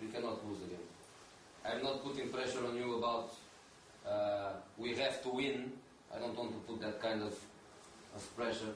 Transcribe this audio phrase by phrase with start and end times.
[0.00, 0.86] We cannot lose again.
[1.64, 3.34] I'm not putting pressure on you about
[4.06, 5.72] uh, we have to win.
[6.14, 7.34] I don't want to put that kind of,
[8.14, 8.74] of pressure,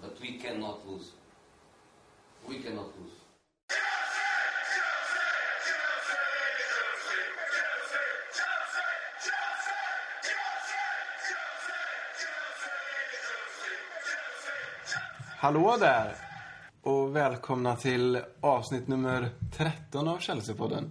[0.00, 1.10] but we cannot lose.
[2.48, 3.20] We cannot lose.
[15.40, 16.29] Hallå där!
[16.82, 20.90] Och välkomna till avsnitt nummer 13 av Chelsea-podden.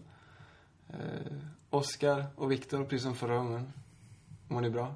[0.89, 1.33] Eh,
[1.69, 3.73] Oskar och Viktor, precis som förra gången.
[4.47, 4.95] Mår ni bra?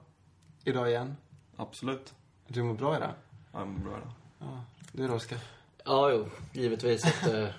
[0.64, 1.18] Idag igen?
[1.56, 2.14] Absolut.
[2.48, 3.10] Du mår bra idag?
[3.52, 4.12] Ja, jag mår bra då.
[4.40, 4.64] Ja.
[4.92, 5.40] Du då, Oskar?
[5.86, 7.06] Ja, jo, givetvis.
[7.06, 7.56] Efter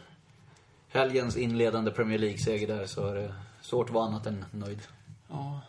[0.89, 4.80] helgens inledande Premier League-seger där så är det svårt att vara annat än nöjd.
[5.28, 5.61] Ja.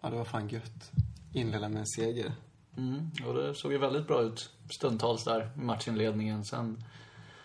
[0.00, 0.90] Ja, det var fan gött.
[1.32, 2.32] Inleda med en seger.
[2.76, 6.44] Mm, och det såg ju väldigt bra ut stundtals där i matchinledningen.
[6.44, 6.84] Sen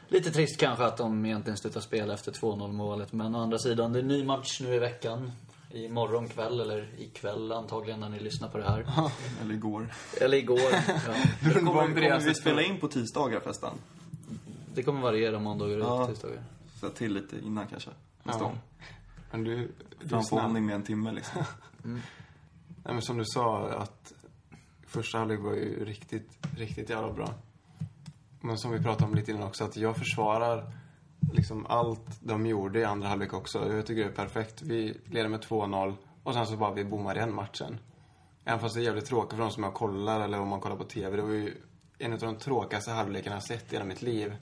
[0.07, 3.13] lite trist kanske att de egentligen slutar spela efter 2-0 målet.
[3.13, 5.31] Men å andra sidan, det är en ny match nu i veckan.
[5.73, 8.85] Imorgon kväll, eller ikväll antagligen när ni lyssnar på det här.
[9.41, 9.93] Eller igår.
[10.21, 10.59] Eller igår.
[10.87, 11.13] Ja.
[11.43, 13.73] På Kommer, kommer vi spela in på tisdagar förresten?
[14.73, 16.07] Det kommer variera måndagar och Ja.
[16.07, 16.43] tisdagar.
[16.79, 17.89] Så till lite innan kanske.
[18.23, 18.47] Nästa Ja.
[18.47, 18.59] gång.
[19.31, 19.67] Men du, du är
[19.99, 20.09] snabb.
[20.09, 21.43] Framförhållning med en timme liksom.
[21.83, 24.13] Nej, men som du sa, att
[24.91, 27.33] första halvlek var ju riktigt, riktigt jävla bra.
[28.41, 30.71] Men som vi pratade om lite innan också, att jag försvarar
[31.33, 33.73] liksom allt de gjorde i andra halvlek också.
[33.73, 34.61] Jag tycker det är perfekt.
[34.61, 37.77] Vi leder med 2-0 och sen så bara vi bommar igen matchen.
[38.45, 40.75] Även fast det är jävligt tråkigt för de som jag kollar eller om man kollar
[40.75, 41.15] på TV.
[41.15, 41.53] Det var ju
[41.97, 44.35] en av de tråkigaste halvlekarna jag sett i hela mitt liv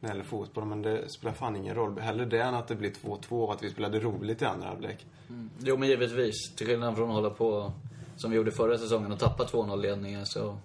[0.00, 0.64] när det gäller fotboll.
[0.64, 1.98] Men det spelar fan ingen roll.
[1.98, 5.06] Hellre det än att det blir 2-2 och att vi spelade roligt i andra halvlek.
[5.28, 5.50] Mm.
[5.58, 6.54] Jo, men givetvis.
[6.56, 7.72] Till skillnad från att hålla på
[8.16, 10.58] som vi gjorde förra säsongen och tappa 2-0-ledningen så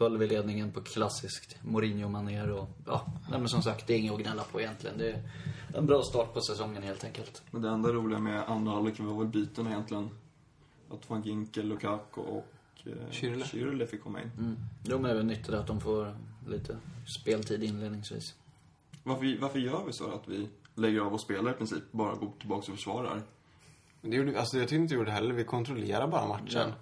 [0.00, 4.20] höll vi ledningen på klassiskt Mourinho-manér och ja, men som sagt, det är inget att
[4.20, 4.98] gnälla på egentligen.
[4.98, 5.22] Det är
[5.74, 7.42] en bra start på säsongen helt enkelt.
[7.50, 10.10] Men det enda roliga med andra halvlek var väl bytena egentligen.
[10.90, 12.46] Att van Ginkel, Lukaku och
[12.84, 13.44] eh, Schürrle.
[13.44, 14.30] Schürrle fick komma in.
[14.38, 14.56] Mm.
[14.84, 16.16] Jo, men det är väl nyttigt att de får
[16.48, 18.34] lite speltid inledningsvis.
[19.02, 21.82] Varför, varför gör vi så att vi lägger av och spelar i princip?
[21.90, 23.22] Bara går tillbaka och försvarar?
[24.02, 25.34] Det gjorde, alltså jag tyckte inte vi gjorde det heller.
[25.34, 26.68] Vi kontrollerade bara matchen.
[26.68, 26.74] Ja.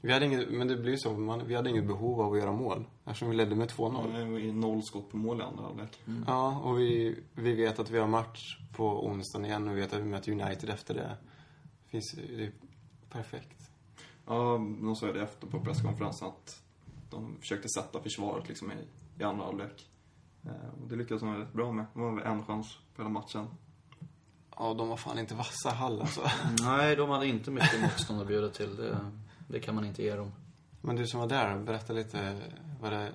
[0.00, 1.12] Vi hade inget, men det blir så.
[1.12, 2.84] Man, vi hade inget behov av att göra mål.
[3.04, 4.18] Eftersom vi ledde med 2-0.
[4.18, 6.00] Det var ju noll skott på mål i andra halvlek.
[6.26, 9.68] Ja, och vi, vi vet att vi har match på onsdagen igen.
[9.68, 11.16] Och vi vet att vi möter United efter det.
[11.86, 12.52] Finns, det är
[13.10, 13.70] perfekt.
[14.26, 16.62] Ja, de sa ju det efter på presskonferensen att
[17.10, 18.74] de försökte sätta försvaret liksom i,
[19.20, 19.88] i andra halvlek.
[20.44, 21.86] Eh, och det lyckades de väldigt bra med.
[21.94, 23.46] De var väl en chans på hela matchen.
[24.56, 26.30] Ja, de var fan inte vassa Hall alltså.
[26.62, 28.76] Nej, de hade inte mycket motstånd att bjuda till.
[28.76, 28.98] Det,
[29.48, 30.32] det kan man inte ge dem.
[30.80, 32.40] Men du som var där, berätta lite.
[32.80, 33.12] Var det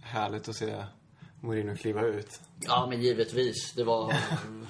[0.00, 0.84] härligt att se
[1.40, 2.40] Mourinho kliva ut?
[2.60, 3.72] Ja, men givetvis.
[3.76, 4.14] Det var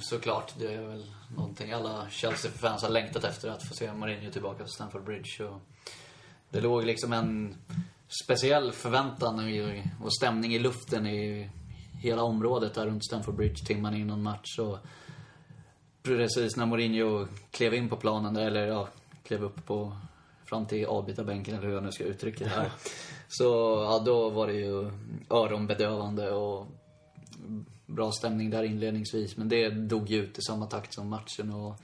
[0.01, 0.55] såklart.
[0.59, 3.49] Det är väl någonting alla Chelsea-fans har längtat efter.
[3.49, 5.45] Att få se Mourinho tillbaka på Stamford Bridge.
[5.45, 5.61] Och
[6.51, 7.57] det låg liksom en
[8.25, 9.41] speciell förväntan
[10.03, 11.51] och stämning i luften i
[12.03, 14.59] hela området där runt Stamford Bridge timmarna innan match.
[14.59, 14.79] Och
[16.04, 18.88] precis när Mourinho klev in på planen, eller ja,
[19.22, 19.97] klev upp på
[20.44, 22.72] fram till avbytarbänken eller hur jag nu ska uttrycka det här.
[23.28, 23.44] Så
[23.91, 24.91] ja, då var det ju
[25.31, 26.66] öronbedövande och
[27.87, 29.37] bra stämning där inledningsvis.
[29.37, 31.81] Men det dog ju ut i samma takt som matchen och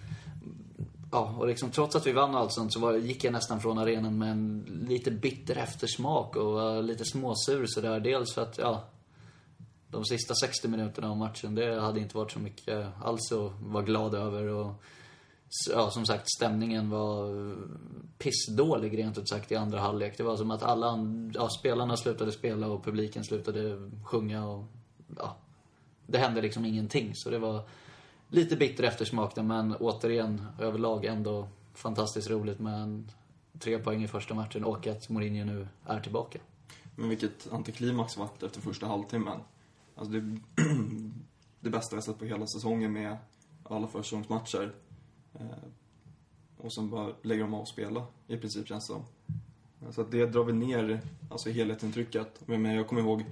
[1.12, 3.60] Ja, och liksom trots att vi vann och allt sånt så var, gick jag nästan
[3.60, 8.00] från arenan med en lite bitter eftersmak och var lite småsur sådär.
[8.00, 8.84] Dels för att, ja,
[9.90, 13.84] de sista 60 minuterna av matchen, det hade inte varit så mycket alls att vara
[13.84, 14.46] glad över.
[14.46, 14.74] Och,
[15.70, 17.54] ja, som sagt, stämningen var
[18.18, 20.16] pissdålig rent ut sagt i andra halvlek.
[20.16, 20.98] Det var som att alla,
[21.34, 24.64] ja, spelarna slutade spela och publiken slutade sjunga och,
[25.16, 25.36] ja,
[26.06, 27.12] det hände liksom ingenting.
[27.14, 27.62] Så det var
[28.28, 33.10] lite bitter eftersmak där, men återigen överlag ändå fantastiskt roligt med en
[33.58, 36.38] tre poäng i första matchen och att Mourinho nu är tillbaka.
[36.96, 39.38] Men vilket antiklimax vart efter första halvtimmen.
[39.94, 40.20] Alltså det,
[41.60, 43.16] det bästa jag sett på hela säsongen med
[43.62, 44.72] alla försäsongsmatcher.
[45.34, 45.46] Eh,
[46.56, 49.02] och sen bara lägger de av och spela, i princip känns det som.
[49.92, 51.00] Så att det drar väl ner
[51.30, 52.40] alltså helhetsintrycket.
[52.46, 53.24] Men jag kommer ihåg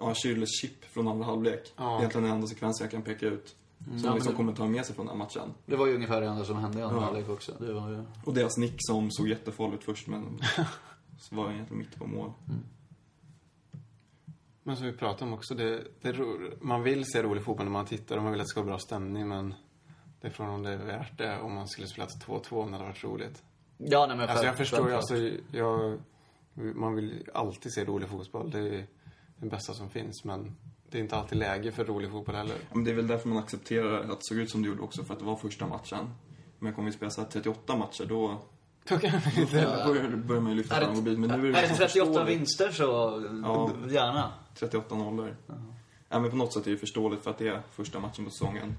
[0.00, 1.72] ja, Schürrles chip från andra halvlek.
[1.76, 1.98] Ja.
[1.98, 3.56] Egentligen den enda sekvensen jag kan peka ut.
[3.84, 5.54] Som Ja, liksom kommer ta med sig från den matchen.
[5.66, 7.04] Det var ju ungefär det enda som hände i andra Ja.
[7.04, 7.52] halvlek också.
[7.58, 8.04] Det var ju...
[8.24, 10.40] Och deras nick som såg jättefarligt först men
[11.18, 12.32] så var egentligen mitt på mål.
[14.66, 17.72] Men som vi pratade om också, det, det, ro- man vill se rolig fotboll när
[17.72, 19.54] man tittar och man vill att det ska vara bra stämning men
[20.20, 22.66] det är från om det är värt det om man skulle spela till 2-2 om
[22.70, 23.42] det hade varit roligt.
[23.78, 25.14] Ja, nej men Alltså jag förstår ju, alltså
[25.52, 25.98] jag,
[26.54, 28.50] man vill ju alltid se rolig fotboll.
[28.50, 28.86] Det är
[29.36, 30.56] det bästa som finns men
[30.90, 32.54] det är inte alltid läge för rolig fotboll heller.
[32.60, 34.82] Ja, Men det är väl därför man accepterar att det såg ut som det gjorde
[34.82, 36.10] också, för att det var första matchen.
[36.58, 38.38] Men kommer vi spela så här 38 matcher, då
[38.88, 39.56] Då kan man inte...
[40.26, 41.20] börjar, man ju lyfta Är fram mobilen.
[41.20, 42.40] Men nu är det är det liksom 38 förståeligt.
[42.40, 42.84] vinster så
[43.42, 43.72] Ja.
[43.90, 44.32] gärna.
[44.54, 45.36] 38 nollor.
[46.08, 48.30] Ja, men på något sätt är det förståeligt för att det är första matchen på
[48.30, 48.76] säsongen.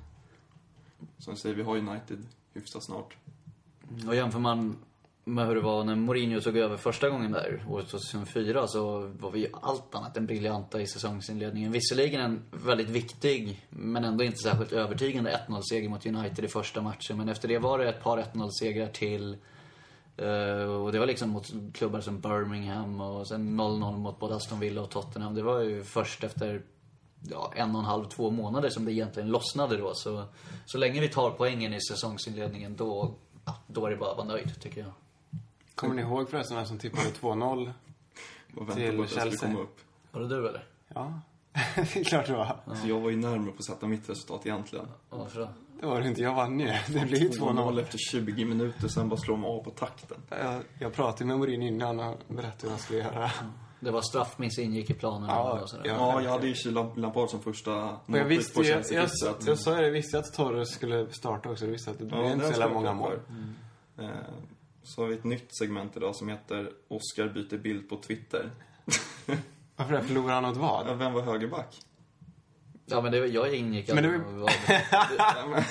[1.18, 3.18] Som jag säger, vi har United hyfsat snart.
[4.08, 4.76] Och jämför man
[5.24, 9.32] med hur det var när Mourinho tog över första gången där, året 2004, så var
[9.32, 11.72] vi ju allt annat än briljanta i säsongsinledningen.
[11.72, 17.18] Visserligen en väldigt viktig, men ändå inte särskilt övertygande 1-0-seger mot United i första matchen.
[17.18, 19.38] Men efter det var det ett par 1-0-segrar till.
[20.18, 24.60] Eh, och det var liksom mot klubbar som Birmingham och sen 0-0 mot både Aston
[24.60, 25.36] Villa och Tottenham.
[25.36, 26.62] Det var ju först efter
[27.30, 29.92] ja, en och en halv, två månader som det egentligen lossnade då.
[29.94, 30.26] Så,
[30.66, 33.16] så länge vi tar poängen i säsongsinledningen då,
[33.46, 34.92] ja, då är det bara att vara nöjd, tycker jag.
[35.76, 37.74] Kommer ni ihåg förresten vem som tippade 2-0?
[38.56, 39.50] Och väntar Till på att Chelsea.
[39.50, 39.80] komma upp.
[40.12, 40.66] Var det du eller?
[40.88, 41.20] Ja,
[41.76, 42.60] det är klart det var.
[42.82, 44.88] Så jag var ju närmare på att sätta mitt resultat egentligen.
[45.10, 45.50] Varför då?
[45.80, 46.22] Det var det inte.
[46.22, 46.68] Jag vann ju.
[46.88, 47.82] Det blir ju 2-0 2-0.
[47.82, 50.18] efter 20 minuter, sen bara slår de av på takten.
[50.30, 53.32] Jag, jag pratade med Mourinho innan och berättade hur han skulle göra.
[53.80, 55.86] Det var straffmiss ingick i planen Ja, och sådär.
[55.88, 55.94] ja.
[55.98, 59.10] Ja, jag hade ju Lam- Lampard som första Och jag visste ju, jag, jag,
[59.46, 61.66] jag sa ju det, jag visste att Torres skulle starta också.
[61.66, 63.20] Jag visste att det blir Ja, inte så många mål.
[64.00, 64.10] Eh,
[64.84, 68.52] Så har vi ett nytt segment idag som heter Oscar byter bild på Twitter.
[69.76, 70.02] Varför det?
[70.04, 70.98] Förlorar han åt Ja, vad?
[70.98, 71.76] Vem var högerback?
[72.86, 75.64] Ja, men det, jag ingick Men det aldrig var- var-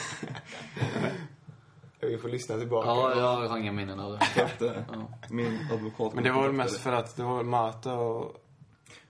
[2.11, 2.89] Vi får lyssna tillbaka.
[2.89, 4.19] Ja, jag har inga minnen av
[4.59, 4.85] det.
[5.31, 6.15] Min advokat...
[6.15, 8.41] Men det var väl mest för att det var Mata och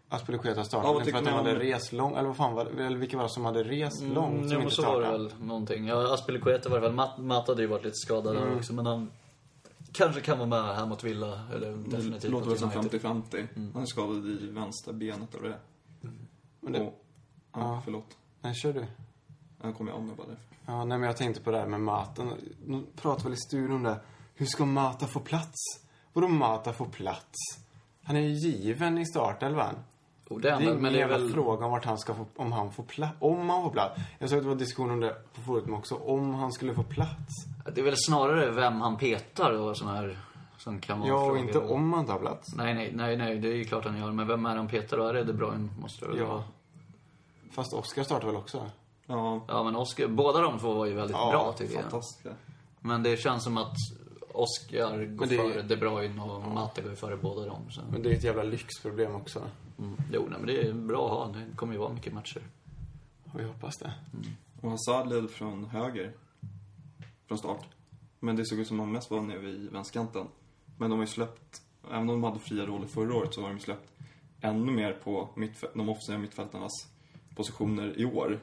[0.08, 0.94] Aspelekueta Ja, startade.
[0.94, 2.16] vad för att de ni om- hade rest långt.
[2.16, 2.84] Eller vad fan var det?
[2.84, 5.00] Eller vilka var det som hade rest långt som Mm, ja, men inte så var
[5.02, 5.86] det väl någonting.
[5.86, 7.14] Ja, Aspelekueta var det väl.
[7.24, 8.56] Matt hade ju varit lite skadad Mm.
[8.58, 9.10] också, men han
[9.92, 11.40] kanske kan vara med här mot Villa.
[11.54, 13.00] Eller Det definitivt låter väl som United.
[13.00, 13.46] 50-50.
[13.74, 15.54] Han är skadad i vänsterbenet och det.
[16.60, 17.03] Men det, Och,
[17.54, 17.80] ja, Ja.
[17.84, 18.16] förlåt.
[18.40, 18.86] nej, kör du.
[19.62, 20.44] Han kom jag av med bara därför.
[20.66, 22.22] Ja, nej men jag tänkte på det här med Mata.
[22.66, 24.00] De pratade väl i studion om det.
[24.34, 25.54] Hur ska Mata få plats?
[26.12, 27.38] Vadå Mata få plats?
[28.04, 29.74] Han är ju given i startelvan.
[30.30, 31.32] Och Det är ingen men det är väl...
[31.32, 33.16] fråga om vart han ska få, om han får plats.
[33.20, 34.00] Om han får plats.
[34.18, 35.94] Jag såg att det var diskussion om det på forumet också.
[35.94, 37.32] Om han skulle få plats.
[37.74, 40.18] Det är väl snarare vem han petar och sån här...
[40.58, 42.54] Som kan vara Ja, och inte om han tar plats.
[42.56, 44.12] Nej, nej, nej, nej, det är ju klart han gör.
[44.12, 45.04] Men vem är han petar då?
[45.06, 45.68] Är det De Bruyne?
[45.80, 46.26] Måste det väl Ja.
[46.26, 46.42] vara.
[47.54, 48.70] Fast Oscar startar väl också?
[49.06, 51.82] Ja, Ja, men Oscar, båda de två var ju väldigt Ja, bra tycker jag.
[51.82, 52.34] fantastiska.
[52.80, 53.74] Men det känns som att
[54.32, 57.62] Oscar går Men det- före De Bruyne och Matte går före båda dem.
[57.70, 57.80] Så.
[57.90, 59.42] Men det är ett jävla lyxproblem också.
[59.78, 59.96] Mm.
[60.12, 61.40] Jo, nej, men det är bra att ha.
[61.40, 62.42] Det kommer ju vara mycket matcher.
[63.32, 63.92] Och vi hoppas det.
[64.60, 66.12] Och Hazard led från höger.
[67.28, 67.64] Från start.
[68.20, 70.26] Men det såg ut som de mest var nere vid vänsterkanten.
[70.78, 73.48] Men de har ju släppt, även om de hade fria roller förra året så har
[73.48, 73.90] de ju släppt
[74.40, 76.88] ännu mer på mittfä- de offensiva mittfältarnas
[77.34, 78.40] positioner i år.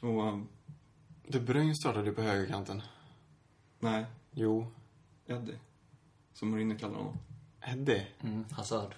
[0.00, 0.48] Och, um,
[1.28, 2.82] De Bruyne startade på högerkanten.
[3.80, 4.66] nej, Jo.
[5.26, 5.58] Eddie.
[6.32, 7.16] Som Mourinho kallar honom.
[7.66, 8.06] Eddie?
[8.22, 8.44] Mm.
[8.50, 8.94] Hazard.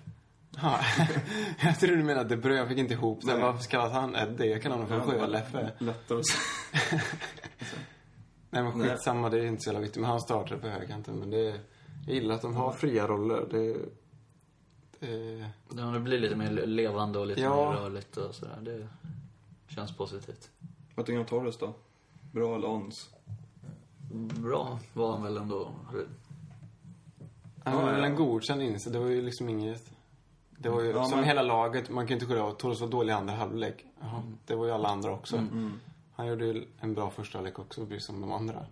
[0.63, 0.81] Ja.
[1.63, 2.59] jag tror du menade De Bruyne.
[2.59, 3.33] Jag fick inte ihop det.
[3.33, 3.43] Nej.
[3.43, 4.47] Varför kallas han Eddie?
[4.51, 5.73] Jag kallar honom för Sjöleffe.
[5.79, 7.01] Lättare att säga.
[8.51, 8.89] Nej men Nej.
[8.89, 10.01] skitsamma, det är inte så jävla viktigt.
[10.01, 11.15] Men han startade på högerkanten.
[11.19, 11.61] Men det...
[12.07, 13.47] Jag gillar att de har fria roller.
[13.51, 13.77] Det...
[15.07, 15.51] det...
[15.77, 17.71] Ja, det blir lite mer levande och lite Ja.
[17.71, 18.59] mer rörligt och sådär.
[18.61, 18.89] Det
[19.75, 20.51] känns positivt.
[20.95, 21.75] Vad tycker ni om Torres då?
[22.33, 23.11] Bra eller ons?
[24.15, 25.71] Bra var han väl ändå.
[27.65, 28.93] Han Ja, var väl en godkänd insats.
[28.93, 29.91] Det var ju liksom inget...
[30.59, 31.91] Det var ju Ja, som men- hela laget.
[31.91, 33.85] Man kan ju inte skylla på Torres var dålig i andra halvlek.
[34.01, 35.37] Jaha, Det var ju alla andra också.
[35.37, 35.73] Mm.
[36.15, 38.67] Han gjorde ju en bra första halvlek också, precis som de andra.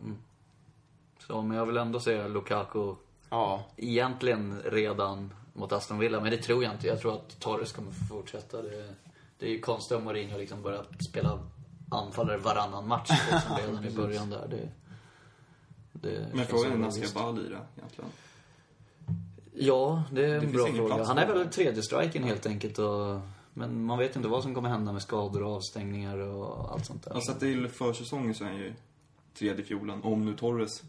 [1.27, 2.95] Så, men jag vill ändå säga Lukaku
[3.31, 3.65] Ja.
[3.77, 6.21] egentligen redan mot Aston Villa.
[6.21, 6.87] Men det tror jag inte.
[6.87, 8.63] Jag tror att Torres kommer få fortsätta.
[8.63, 8.95] Det,
[9.39, 11.39] det är ju konstigt om Mourinho liksom börjar spela
[11.91, 14.47] anfallare varannan match liksom redan i början där.
[14.51, 14.69] Det,
[15.93, 18.11] det Men frågan är när ska Ball lira egentligen?
[19.53, 21.05] Ja, det är en finns bra fråga.
[21.05, 22.79] Han är väl tredje striken helt enkelt.
[22.79, 23.21] Och,
[23.55, 27.05] men man vet inte vad som kommer hända med skador och avstängningar och allt sånt
[27.05, 27.13] där.
[27.13, 28.75] Alltså till försäsongen så är han ju
[29.35, 30.03] tredje fiolen.
[30.03, 30.83] Om nu Torres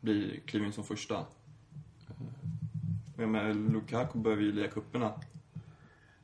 [0.00, 1.24] blir kliver in som första.
[3.18, 5.12] Men med Lukaku behöver ju lira kupperna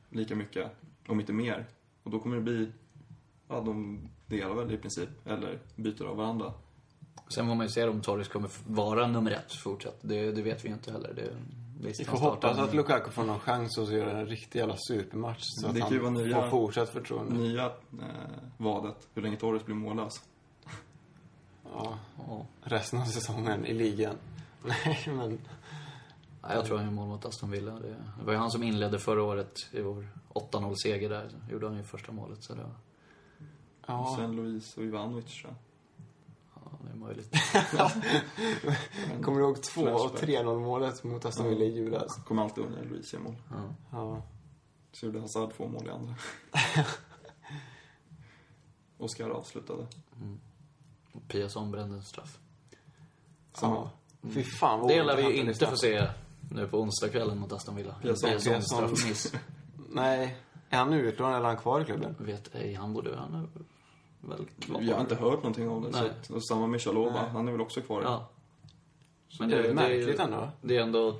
[0.09, 0.71] lika mycket,
[1.07, 1.65] om inte mer.
[2.03, 2.71] Och då kommer det bli,
[3.47, 6.53] ja de delar väl i princip, eller byter av varandra.
[7.27, 9.97] Sen får man ju se om Torres kommer vara nummer ett fortsatt.
[10.01, 11.13] Det, det vet vi ju inte heller.
[11.15, 11.29] Det,
[11.87, 14.75] visst, Vi får hoppas att Lukaku får någon chans och så gör en riktig jävla
[14.77, 15.39] supermatch.
[15.41, 17.33] Så att Det kan ju han vara nya- får fortsatt förtroende.
[17.35, 17.71] Nya eh,
[18.57, 20.13] vadet, hur länge Torres blir mållös.
[21.73, 22.45] Ja, Ja.
[22.63, 24.15] resten av säsongen i ligan.
[24.65, 25.39] Nej, men...
[26.47, 27.71] Ja, jag tror han gör mål mot Aston Villa.
[27.71, 31.29] Det, var ju han som inledde förra året i vår 8-0-seger där.
[31.51, 32.43] Gjorde han ju första målet.
[32.43, 32.71] Så det, var,
[33.87, 35.55] Ja, Sen Louise och Ivanovic tror jag.
[36.55, 37.33] ja, det är möjligt.
[39.23, 40.29] kommer du ihåg 2 och Flashback.
[40.29, 42.15] 3-0 målet mot Aston Villa i julas?
[42.25, 43.35] Kommer alltid ihåg när Louise gör mål.
[43.51, 43.75] Ja.
[43.91, 44.21] Ja.
[44.91, 46.15] Så gjorde Hazard två mål i andra.
[48.97, 49.87] Oscar avslutade.
[51.11, 52.39] Och Piasson brände en straff.
[53.61, 53.91] ja.
[54.21, 56.07] Fy fan vad Det lär vi ju inte få se
[56.51, 57.95] nu på onsdagskvällen mot Aston Villa.
[58.01, 58.61] Piasson.
[58.61, 59.33] straffmiss.
[59.89, 60.37] Nej.
[60.69, 62.15] Är han utlånad eller är han kvar i klubben?
[62.19, 63.15] Vet ej, han borde...
[63.17, 63.47] Han är
[64.29, 64.81] väl kvar.
[64.81, 65.93] Jag har inte hört någonting om det.
[65.93, 66.09] Så Nej.
[66.09, 67.21] att, och samma med Chalobah.
[67.21, 67.31] Nej.
[67.31, 68.01] Han är väl också kvar.
[68.03, 68.29] Ja.
[69.39, 70.49] Men det är märkligt ändå.
[70.61, 71.15] Det är ändå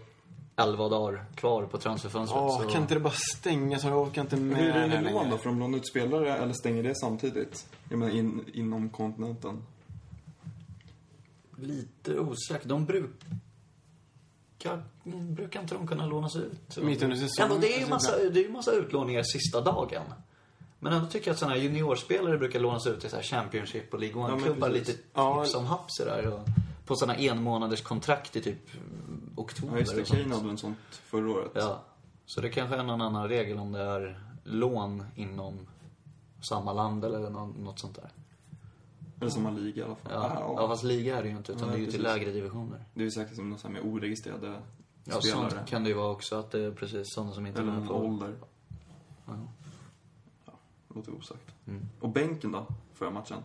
[0.55, 2.41] 11 dagar kvar på transferfönstret.
[2.41, 2.69] Åh, så...
[2.69, 5.29] kan inte det bara stänga så jag orkar inte med Hur är det med lån
[5.29, 5.37] då?
[5.37, 7.67] Får de låna ut spelare eller stänger det samtidigt?
[7.89, 9.63] Jag menar in, inom kontinenten.
[11.57, 12.69] Lite osäker.
[12.69, 13.37] De brukar...
[15.03, 16.77] Brukar inte de kunna lånas ut?
[16.77, 20.03] Mitt under säsongen, Ändå, det är ju massa, det är massa utlåningar sista dagen.
[20.79, 23.93] Men ändå tycker jag att såna här juniorspelare brukar lånas ut till så här Championship
[23.93, 24.87] och League Ja, One-klubbar precis.
[24.87, 25.41] lite Ja.
[25.41, 26.27] hipp som happ sådär.
[26.27, 26.39] Och
[26.85, 28.57] på såna enmånaders kontrakt i typ
[29.35, 30.01] oktober Ja, just det.
[30.01, 30.21] och sånt.
[30.21, 31.51] Kane hade en sånt förra året.
[31.53, 31.81] Ja.
[32.25, 35.67] Så det kanske är någon annan regel om det är lån inom
[36.49, 38.09] samma land eller nå- något sånt där.
[39.25, 40.11] Eller samma liga i alla fall.
[40.13, 42.03] Ah, Ja, ja fast liga är det ju inte, utan Nej, det är ju till
[42.03, 42.85] lägre divisioner.
[42.93, 44.61] Det är ju säkert som något så här med oregistrerade
[45.03, 45.49] Ja, spelare.
[45.51, 47.71] sånt kan det ju vara också, att det är precis sådana som inte är Eller
[47.71, 48.05] med någon på...
[48.07, 48.35] ålder.
[49.25, 49.33] Ja.
[50.95, 51.51] Låter osagt.
[51.67, 51.81] Mm.
[51.99, 53.37] Och bänken då, förra matchen?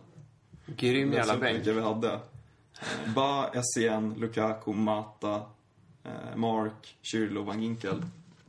[0.65, 1.67] Grym jävla bänk.
[1.67, 2.13] Vi hade.
[2.13, 5.41] Eh, Ba, Essien, Lukaku, Mata,
[6.03, 6.97] eh, Mark,
[7.39, 8.05] och Van Ginkel.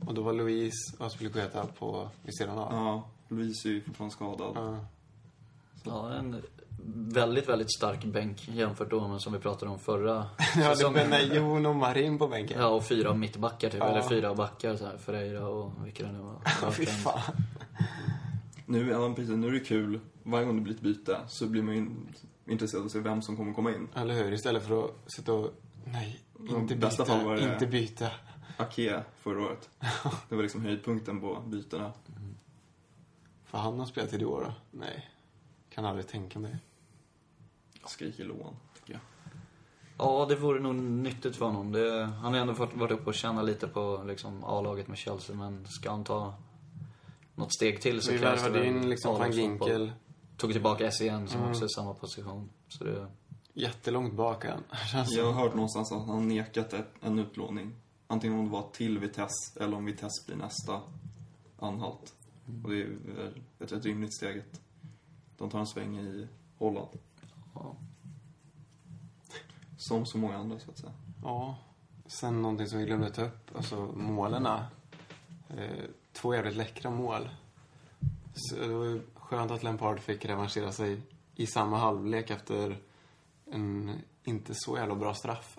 [0.07, 2.73] Och då var Louise och Aspilicueta på vid sidan av.
[2.73, 4.51] Ja, Louise är ju fortfarande skadad.
[4.55, 4.85] Ja.
[5.83, 6.41] Ja, en
[6.95, 11.09] väldigt, väldigt stark bänk jämfört då med som vi pratade om förra hade säsongen.
[11.09, 12.59] Benayoun och Marin på bänken.
[12.61, 13.87] Ja, och fyra mittbackar typ, Ja.
[13.87, 16.71] eller fyra backar så här, Ferreira och vilka det nu var.
[16.71, 17.21] Fy fan.
[18.65, 19.99] Nu, ja, precis, nu är det kul.
[20.23, 22.13] Varje gång det blir ett byte så blir man ju in-
[22.47, 23.87] intresserad av att se vem som kommer komma in.
[23.95, 24.31] Eller hur?
[24.31, 25.51] Istället för att sitta och...
[25.85, 27.15] Nej, Ja, inte i bästa byta.
[27.17, 28.07] fall var det- Inte byta.
[28.57, 29.69] Ake förra året.
[30.29, 31.91] Det var liksom höjdpunkten på bytena.
[33.45, 34.53] För han har spelat i år då?
[34.79, 35.09] Nej.
[35.69, 36.57] Kan aldrig tänka mig.
[37.85, 39.01] Skriker lån, tycker jag.
[39.97, 41.71] Ja, det vore nog nyttigt för honom.
[41.71, 45.35] Det, han har ändå fått varit uppe och känna lite på liksom, A-laget med Chelsea,
[45.35, 46.33] men ska han ta
[47.35, 49.31] något steg till så Vi krävs det väl in liksom van.
[49.31, 49.91] Ginkel
[50.37, 51.49] Tog tillbaka SEN som Mm.
[51.51, 52.49] också är i samma position.
[52.67, 53.07] Så det,
[53.53, 54.63] jättelångt bak än.
[55.09, 57.75] Jag har hört någonstans att han nekat en utlåning.
[58.07, 60.81] Antingen om det var till Vitesse eller om Vitesse blir nästa
[61.59, 62.13] anhalt.
[62.63, 62.87] Och det är
[63.59, 64.61] ett rätt rimligt steget.
[65.37, 66.87] De tar en sväng i Holland.
[67.53, 67.75] Ja.
[69.77, 70.93] Som så många andra, så att säga.
[71.23, 71.57] Ja.
[72.05, 73.55] Sen någonting som vi glömde ta upp.
[73.55, 74.67] Alltså målerna.
[75.49, 77.29] Eh, två jävligt läckra mål.
[78.33, 81.01] Så det var ju skönt att Lampard fick revanschera sig
[81.35, 82.77] i samma halvlek efter
[83.45, 85.55] en inte så jävla bra straff.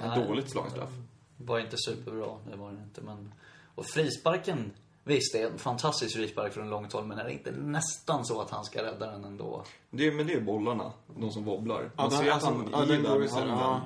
[0.00, 0.90] Nej, Dåligt slagstraff.
[1.36, 3.00] Var inte superbra, det var det inte.
[3.00, 3.34] Men...
[3.74, 4.72] Och frisparken,
[5.04, 8.40] visst det är en fantastisk frispark från långt håll, men är det inte nästan så
[8.40, 9.64] att han ska rädda den ändå?
[9.90, 11.90] Det är, men det är bollarna, de som wobblar.
[11.96, 13.58] Man den- ser att alltså, han ja, i den går den ju så- handen.
[13.58, 13.80] ja.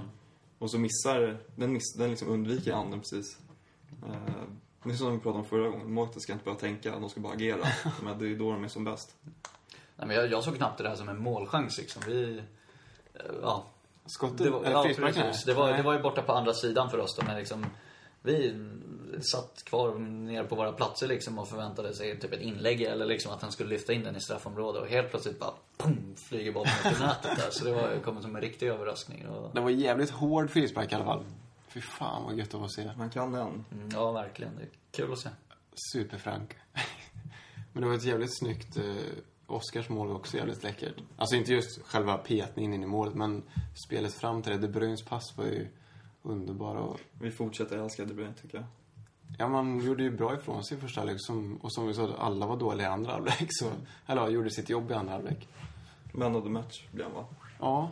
[0.58, 3.38] Och så missar, den, miss, den liksom undviker handen precis.
[4.06, 4.12] Eh,
[4.82, 7.20] det är som vi pratade om förra gången, målvakter ska inte börja tänka, de ska
[7.20, 7.66] bara agera.
[8.02, 9.16] Men det är då de är som bäst.
[9.96, 12.02] Nej, men jag, jag såg knappt det här som en målchans liksom.
[12.06, 12.38] Vi...
[13.14, 13.66] eh, Ja,
[14.06, 15.22] Skottet, det var, eller ja, frisparken?
[15.22, 15.44] precis.
[15.44, 17.66] Det var, det var ju borta på andra sidan för oss då, men liksom...
[18.22, 18.68] Vi
[19.22, 23.32] satt kvar nere på våra platser liksom och förväntade sig typ ett inlägg eller liksom
[23.32, 26.72] att han skulle lyfta in den i straffområdet och helt plötsligt bara pum, flyger bollen
[26.84, 27.50] upp i nätet där.
[27.50, 29.26] Så det var kommit som en riktig överraskning.
[29.28, 31.24] Och, Det var jävligt hård frispark i alla fall.
[31.68, 32.90] Fy fan vad gött att få se.
[32.98, 33.64] Man kan den.
[33.72, 34.56] mm, ja, verkligen.
[34.56, 35.28] Det är kul att se.
[35.92, 36.50] Superfrank.
[37.72, 38.76] Men det var ett jävligt snyggt...
[38.76, 38.84] Eh,
[39.48, 40.94] Oscars mål var också jävligt läckert.
[41.16, 43.42] Alltså inte just själva petningen in i målet, men
[43.86, 44.58] spelet fram till det.
[44.58, 45.68] De Bruyns pass var ju
[46.22, 46.76] underbar.
[46.76, 48.66] Och, Vi fortsätter älska De Bruyne, tycker jag.
[49.38, 51.20] Ja, man gjorde ju bra ifrån sig i första halvlek.
[51.60, 53.46] Och som vi sa, alla var dåliga i andra halvlek.
[53.48, 53.66] Så,
[54.06, 55.48] eller ja, gjorde sitt jobb i andra halvlek.
[56.12, 57.26] Man of the match blev han, va?
[57.60, 57.90] Ja.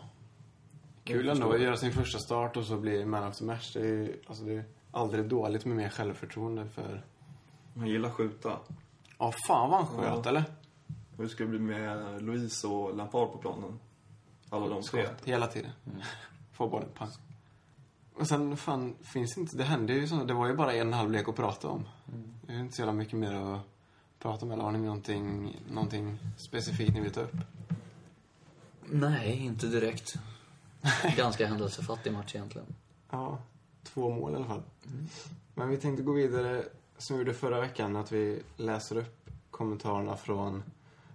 [1.04, 3.72] Kul ändå att göra sin första start och så bli man of the match.
[3.72, 7.04] Det är ju alltså det är aldrig dåligt med mer självförtroende för...
[7.76, 8.58] Han gillar skjuta.
[9.18, 10.28] Ja, fan vad han sköt, Ja.
[10.30, 10.44] eller?
[11.18, 13.78] Hur ska det bli med Louise och Lampard på planen?
[14.50, 15.06] Alla de tre.
[15.06, 15.70] Skott hela tiden.
[15.86, 16.00] Mm.
[16.52, 17.08] Få bollen, pang.
[18.14, 19.56] Och sen, fan, finns inte...
[19.56, 20.24] Det hände ju så.
[20.24, 21.88] Det var ju bara en halvlek att prata om.
[22.08, 22.34] Mm.
[22.46, 23.60] Det är inte så jävla mycket mer att
[24.18, 24.52] prata om.
[24.52, 27.36] Eller har ni någonting, någonting specifikt ni vill ta upp?
[28.86, 30.14] Nej, inte direkt.
[31.16, 32.74] Ganska händelsefattig match egentligen.
[33.10, 33.38] Ja.
[33.82, 34.62] två mål i alla fall.
[35.54, 36.64] Men vi tänkte gå vidare,
[36.98, 40.62] som vi gjorde förra veckan, att vi läser upp kommentarerna från,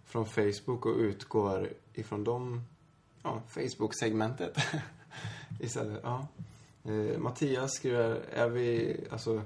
[0.06, 2.66] från Facebook och utgår ifrån dem,
[3.24, 4.58] ja, Facebook-segmentet
[5.60, 6.00] istället.
[6.04, 6.28] Ja.
[6.84, 9.42] Eh, Mattias skriver, är vi, alltså,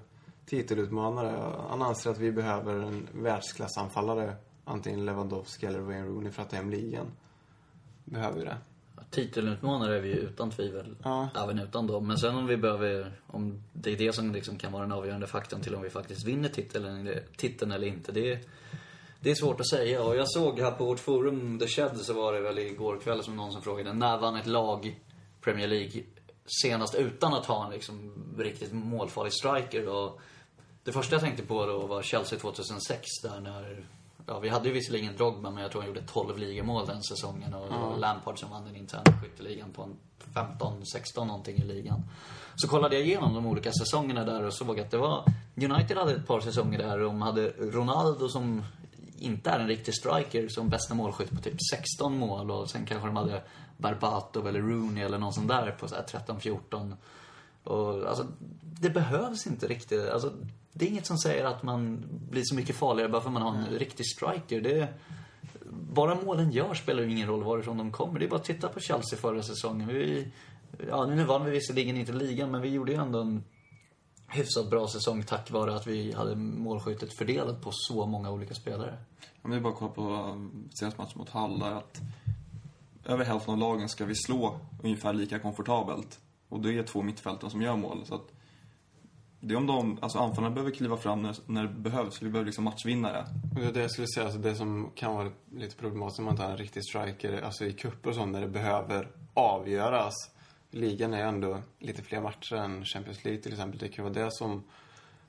[0.45, 1.53] titelutmanare?
[1.69, 4.35] Han anser att vi behöver en världsklassanfallare,
[4.65, 7.07] antingen Lewandowski eller Wayne Rooney för att ta hem ligan.
[8.05, 8.57] Behöver vi det?
[9.09, 10.95] Titelutmanare är vi ju utan tvivel.
[11.03, 11.29] Ja.
[11.43, 12.07] Även utan dem.
[12.07, 15.27] Men sen om vi behöver, om det är det som liksom kan vara den avgörande
[15.27, 18.11] faktorn till om vi faktiskt vinner titeln, eller- titeln eller inte.
[18.11, 18.39] Det är,
[19.19, 20.03] det är svårt att säga.
[20.03, 23.23] Och jag såg här på vårt forum, The Shed, så var det väl igår kväll
[23.23, 24.99] som någon som frågade när vann ett lag
[25.41, 26.03] Premier League
[26.45, 29.89] senast utan att ha en liksom riktigt målfarlig striker?
[29.89, 30.21] Och
[30.83, 33.85] det första jag tänkte på då var Chelsea 2006 där när
[34.25, 37.53] Ja, vi hade ju visserligen Drogba, men jag tror han gjorde 12 ligamål den säsongen.
[37.53, 39.97] Och var Lampard som vann den interna skytteligan på en
[40.33, 42.01] 15-16 någonting i ligan.
[42.55, 45.23] Så kollade jag igenom de olika säsongerna där och såg att det var...
[45.55, 48.63] United hade ett par säsonger där de hade Ronaldo som
[49.19, 53.07] inte är en riktig striker som bästa målskytt på typ 16 mål och sen kanske
[53.07, 53.43] de hade
[53.77, 56.93] Berbatov eller Rooney eller någon sån där på så här 13-14.
[57.63, 58.27] Och alltså,
[58.61, 60.09] det behövs inte riktigt.
[60.09, 60.33] Alltså,
[60.73, 63.41] det är inget som säger att man blir så mycket farligare bara för att man
[63.41, 64.61] har en riktig striker.
[64.61, 64.87] Det,
[65.69, 68.19] bara målen gör spelar ju ingen roll varifrån de kommer.
[68.19, 69.87] Det är bara att titta på Chelsea förra säsongen.
[69.87, 70.31] Vi,
[70.87, 73.43] ja, nu vann vi visserligen inte ligan, men vi gjorde ju ändå en
[74.33, 78.97] hyfsat bra säsong tack vare att vi hade målskyttet fördelat på så många olika spelare.
[79.41, 82.01] Om vi bara kollar på um, senaste matchen mot Hall, är att
[83.05, 86.19] över hälften av lagen ska vi slå ungefär lika komfortabelt.
[86.49, 88.05] Och det är två mittfältare som gör mål.
[88.05, 88.31] Så att
[89.39, 92.21] det är om de, alltså anfallarna behöver kliva fram när, när det behövs.
[92.21, 93.25] Vi behöver liksom matchvinnare.
[93.55, 96.33] Det är det jag skulle säga, alltså det som kan vara lite problematiskt om man
[96.33, 100.13] inte har en riktig striker, alltså i cuper och sånt, när det behöver avgöras.
[100.73, 103.79] Ligan är ändå lite fler matcher än Champions League till exempel.
[103.79, 104.63] Det kan vara det som,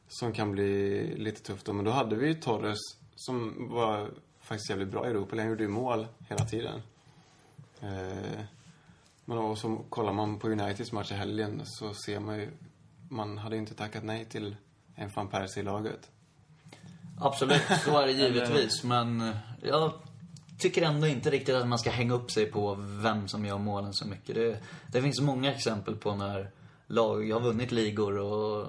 [0.08, 1.72] som kan bli lite tufft då.
[1.72, 2.78] Men då hade vi ju Torres
[3.16, 4.10] som var
[4.40, 5.36] faktiskt jävligt bra i Europa.
[5.36, 6.82] Han gjorde ju mål hela tiden.
[7.80, 8.40] Eh,
[9.24, 12.50] men och så kollar man på Uniteds match i helgen så ser man ju,
[13.08, 14.56] man hade ju inte tackat nej till
[14.94, 16.10] en van Persie i laget.
[17.20, 18.84] Absolut, så är det givetvis.
[18.84, 19.92] Men eh, jag
[20.58, 23.92] tycker ändå inte riktigt att man ska hänga upp sig på vem som gör målen
[23.92, 24.34] så mycket.
[24.34, 26.50] Det, det finns många exempel på när
[26.86, 28.66] lag har vunnit ligor och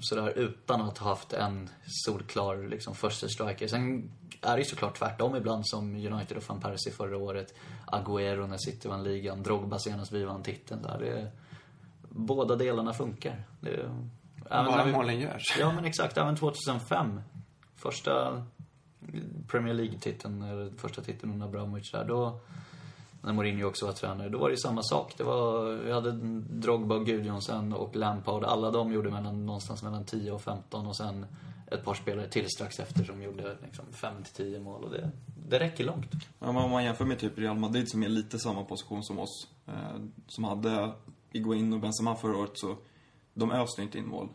[0.00, 3.68] sådär utan att ha haft en solklar liksom, första striker.
[3.68, 7.54] Sen är det ju såklart tvärtom ibland som United och van Persie förra året.
[7.86, 9.42] Agüero när City vann ligan.
[9.42, 10.82] Drogba senast vi vann titeln.
[10.82, 10.98] Där.
[10.98, 11.30] Det,
[12.08, 13.44] båda delarna funkar.
[13.60, 13.90] Det,
[14.50, 15.56] Bara vi- målen görs.
[15.58, 16.16] Ja, men exakt.
[16.18, 17.20] Även 2005.
[17.76, 18.42] Första
[19.48, 22.04] Premier League-titeln, eller första titeln under Abramovic där.
[22.04, 22.40] Då,
[23.22, 25.14] när Mourinho också var tränare, då var det ju samma sak.
[25.16, 26.12] Det var, vi hade
[26.60, 28.44] Drogba, Gudjonsen och Lampard.
[28.44, 31.26] Alla de gjorde mellan, någonstans mellan 10 och 15 och sen
[31.70, 34.84] ett par spelare till strax efter som gjorde liksom 5-10 mål.
[34.84, 35.10] Och det,
[35.48, 36.12] det räcker långt.
[36.38, 39.18] Ja, men om man jämför med typ Real Madrid som är lite samma position som
[39.18, 39.48] oss.
[39.66, 40.92] Eh, som hade
[41.32, 42.76] Iguain och Benzema förra året så
[43.34, 44.28] de öste inte in mål.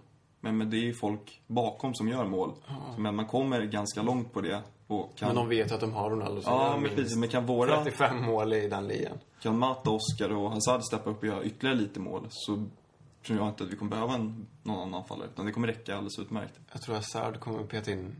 [0.45, 2.53] Men, men det är ju folk bakom som gör mål.
[2.95, 4.61] Så, men man kommer ganska långt på det.
[4.87, 7.17] Och kan, Men de vet att de har Ronaldo som Ja, gör men minst precis.
[7.17, 7.83] Men kan våra...
[7.83, 9.17] 35 mål i den ligan.
[9.41, 12.65] Kan Mata, Oscar och Hazard steppa upp och göra ytterligare lite mål så
[13.25, 15.27] tror jag inte att vi kommer behöva en, någon annan anfallare.
[15.33, 16.59] Utan det kommer räcka alldeles utmärkt.
[16.71, 18.15] Jag tror att Hazard kommer peta in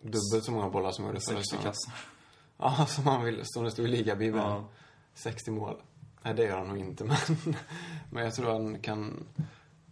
[0.00, 1.64] dubbelt så många bollar som han gjorde förra 60 säsongen.
[1.64, 1.94] kassar.
[2.60, 3.40] Ja, som han vill.
[3.44, 4.44] Som det stod i ligabibeln.
[4.44, 4.64] Ja.
[5.14, 5.76] 60 mål.
[6.22, 7.16] Nej, det gör han nog inte, men...
[8.10, 9.26] men jag tror han kan...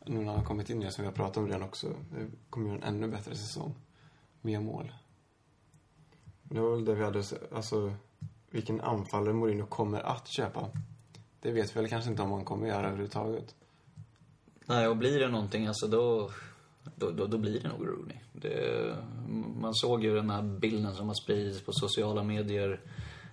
[0.06, 1.88] Nu när han har kommit in i det, som vi har pratat om redan också,
[1.88, 3.74] det kommer göra en ännu bättre säsong.
[4.40, 4.92] Mer mål.
[6.42, 7.94] Det var väl det vi hade, alltså...
[8.50, 10.70] Vilken anfallare Mourinho kommer att köpa.
[11.40, 13.54] Det vet vi väl kanske inte om han kommer göra överhuvudtaget.
[14.66, 16.30] Nej, och blir det någonting, alltså då,
[16.96, 18.16] då, då, då blir det nog Rooney.
[18.32, 18.96] Det,
[19.60, 22.80] man såg ju den här bilden som har spridits på sociala medier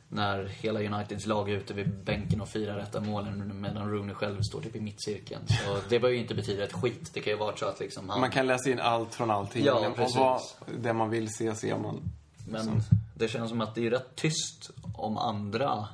[0.09, 4.41] när hela Uniteds lag är ute vid bänken och firar detta målen medan Rooney själv
[4.41, 5.41] står typ i mittcirkeln.
[5.47, 7.11] Så det behöver ju inte betyda ett skit.
[7.13, 8.19] Det kan ju vara så att liksom han...
[8.19, 9.65] Man kan läsa in allt från allting.
[9.65, 10.15] Ja, och precis.
[10.17, 10.41] vad,
[10.79, 12.01] det man vill se, ser man.
[12.47, 12.81] Men
[13.15, 15.87] det känns som att det är rätt tyst om andra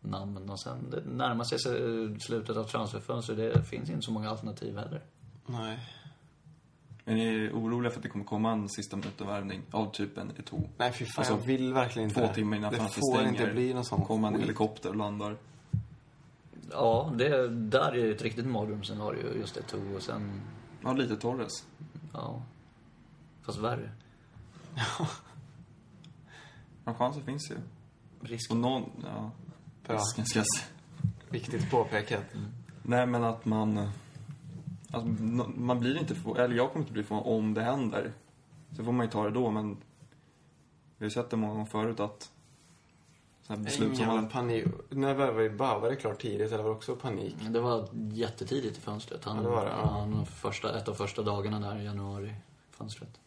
[0.00, 0.50] namn.
[0.50, 3.38] Och sen det närmar sig så- slutet av transferfönstret.
[3.38, 5.02] Det finns inte så många alternativ heller.
[5.46, 5.78] Nej.
[7.04, 10.68] Men ni är oroliga för att det kommer komma en sista minuten-värvning av typen Eto'o?
[10.76, 11.12] Nej, fy fan.
[11.16, 12.34] Alltså, jag vill verkligen inte Två det.
[12.34, 13.40] timmar innan Det fönstret får stänger.
[13.40, 15.36] inte bli någon sån Kommer en helikopter och landar.
[16.70, 19.38] Ja, det där är ju ett riktigt mardrömsscenario.
[19.38, 20.40] Just det, tog och sen...
[20.82, 21.66] Ja, lite Torres.
[22.12, 22.42] Ja.
[23.42, 23.90] Fast värre.
[26.84, 27.56] Ja, chansen finns ju.
[28.20, 28.50] Risk.
[28.50, 29.30] Och någon, ja.
[29.86, 29.98] Bra.
[29.98, 30.66] Ska, ska, jag säga.
[31.30, 32.24] Viktigt påpekat.
[32.82, 33.88] Nej, men att man...
[34.94, 35.08] Alltså,
[35.56, 38.12] man blir inte förvånad, eller jag kommer inte bli förvånad om det händer.
[38.76, 39.76] Så får man ju ta det då, men
[40.98, 42.30] vi har sett det många gånger förut att
[43.42, 44.28] sådana här beslut som man...
[44.28, 44.64] panik.
[44.90, 47.36] När var det bara var det klart tidigt eller var det också panik?
[47.48, 49.24] Det var jättetidigt i fönstret.
[49.24, 49.86] Han, Ja, det var det, ja.
[49.86, 53.20] han, första, ett av första dagarna där i januari-fönstret.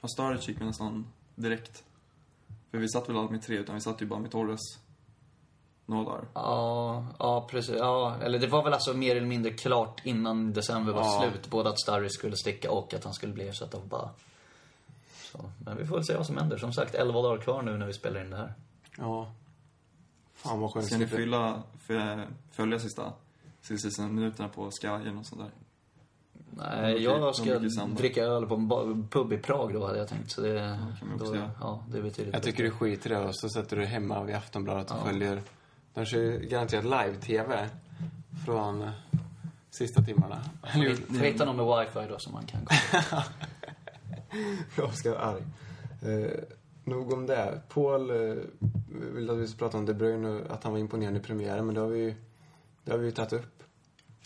[0.00, 1.84] Och Sturridge gick vi nästan direkt.
[2.70, 4.78] För vi satt väl aldrig med tre, utan vi satt ju bara med Torres
[5.86, 6.24] dagar.
[6.34, 7.74] Ja, ja precis.
[7.78, 11.24] Ja, eller det var väl alltså mer eller mindre klart innan december var Ja.
[11.30, 11.50] slut.
[11.50, 14.08] Både att Starry skulle sticka och att han skulle bli ersatt av Ba.
[15.32, 16.58] Så, men vi får väl se vad som händer.
[16.58, 18.54] Som sagt, 11 dagar kvar nu när vi spelar in det här.
[18.98, 19.32] Ja.
[20.34, 20.86] Fan vad skönt.
[20.86, 21.62] Ska ni fylla,
[22.50, 23.12] följa sista,
[23.60, 25.50] sista minuterna på Sky eller något sånt där?
[26.56, 30.30] Nej, jag ska dricka öl på en pub i Prag då, hade jag tänkt.
[30.32, 31.50] Så det, kan man också då, göra.
[31.60, 34.22] ja, det är betydligt Jag tycker du skiter i det och så sätter du hemma
[34.22, 35.42] vid Aftonbladet och följer.
[35.94, 37.68] De kör ju garanterat live-tv
[38.44, 38.90] från
[39.70, 40.44] sista timmarna.
[41.08, 43.24] Får hitta någon med wifi då som man kan kolla.
[44.76, 45.42] Jag ska vara arg.
[46.02, 46.30] Eh,
[46.84, 47.60] nog om det.
[47.68, 48.36] Paul eh,
[49.14, 51.66] vill att vi ska prata om De Bruyne och att han var imponerande i premiären,
[51.66, 52.14] men det har vi ju,
[52.84, 53.62] det har vi ju tagit upp.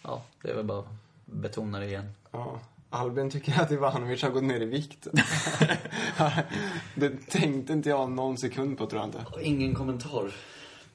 [0.03, 0.87] Ja, det är väl bara att
[1.25, 2.13] betona det igen.
[2.31, 2.61] Ja.
[2.91, 5.07] Albin tycker att Ivanovic har gått ner i vikt.
[6.95, 9.25] det tänkte inte jag någon sekund på, tror jag inte.
[9.43, 10.33] Ingen kommentar.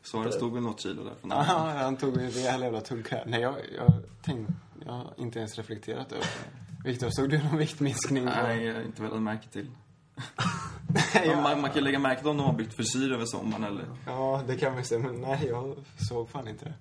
[0.03, 1.35] Suarez stod väl något kilo där Ja,
[1.77, 3.23] han tog en rejäl jävla tugga.
[3.25, 4.53] Nej, jag, jag tänkte,
[4.85, 6.89] jag har inte ens reflekterat över det.
[6.89, 8.23] Viktor, såg du någon viktminskning?
[8.25, 9.67] på- Nej, jag har inte velat märka till.
[11.15, 13.25] Nej, Ja, man, man kan ju lägga märke till om de har bytt frisyr över
[13.25, 13.85] sommaren eller...
[14.05, 15.75] ja, det kan vi säga, men nej, jag
[16.09, 16.73] såg fan inte det.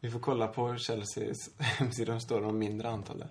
[0.00, 3.28] Vi får kolla på Chelseas hemsida, de står det om mindre antal där.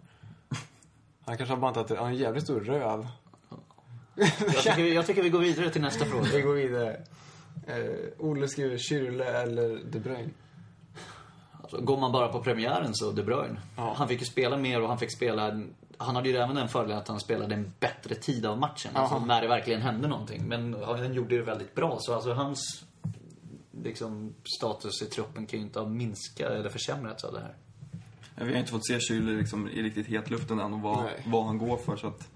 [1.25, 1.95] Han kanske har bantat det.
[1.95, 3.07] Han har en jävligt stor röv.
[4.15, 6.23] Jag tycker, jag tycker vi går vidare till nästa fråga.
[6.33, 7.01] Vi går vidare.
[7.67, 7.75] Eh,
[8.17, 10.29] Olle skriver Kyrle eller De Bruyne.
[11.61, 13.59] Alltså, går man bara på premiären så De Bruyne.
[13.75, 13.93] Ja.
[13.97, 15.61] Han fick ju spela mer och han fick spela...
[15.97, 18.91] Han hade ju även den fördelen att han spelade en bättre tid av matchen.
[18.95, 20.43] Alltså, när det verkligen hände någonting.
[20.47, 21.97] Men han gjorde det väldigt bra.
[21.99, 22.85] Så alltså hans
[23.83, 27.55] liksom, status i truppen kan ju inte ha minskat eller försämrats av det här.
[28.45, 31.57] Vi har inte fått se Schürrle liksom i riktigt hetluften än och vad, vad han
[31.57, 32.29] går för så att...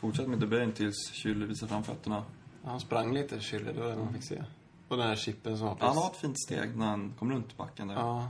[0.00, 2.22] Fortsätt med De Bruyne tills Schürrle visar fram fötterna.
[2.64, 4.44] Han sprang lite, Kyrle, det var det man fick se.
[4.88, 7.56] Och den här chippen som var Han har ett fint steg när han kom runt
[7.56, 7.94] backen där.
[7.94, 8.28] Ja.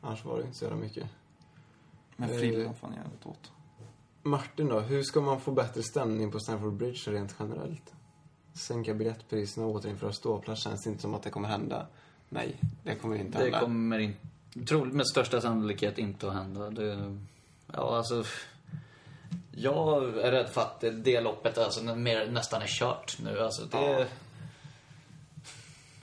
[0.00, 1.06] Annars var det inte så jävla mycket.
[2.16, 2.36] Men Eh.
[2.36, 3.50] frillan fan jävligt åt.
[4.22, 7.94] Martin då, hur ska man få bättre stämning på Stamford Bridge rent generellt?
[8.52, 11.86] Sänka biljettpriserna och återinföra ståplats känns inte som att det kommer hända.
[12.28, 13.60] Nej, det kommer inte Det hända.
[13.60, 14.18] kommer inte,
[14.68, 16.70] troligt med största sannolikhet inte att hända.
[16.70, 17.16] Det,
[17.72, 18.24] ja, alltså.
[19.58, 23.40] Jag är rädd för att det, loppet alltså, mer, nästan är kört nu.
[23.40, 24.04] Alltså, det, Ja.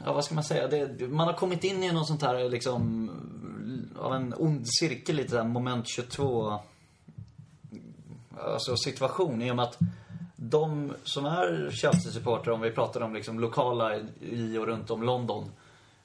[0.06, 0.14] ja.
[0.14, 0.68] vad ska man säga?
[0.68, 3.12] Det, man har kommit in i någon sånt här liksom,
[4.00, 6.60] av en ond cirkel lite där, moment 22
[8.42, 9.78] alltså situation i och med att
[10.36, 15.52] de som är Chelsea-supportrar, om vi pratar om liksom lokala i och runt om London.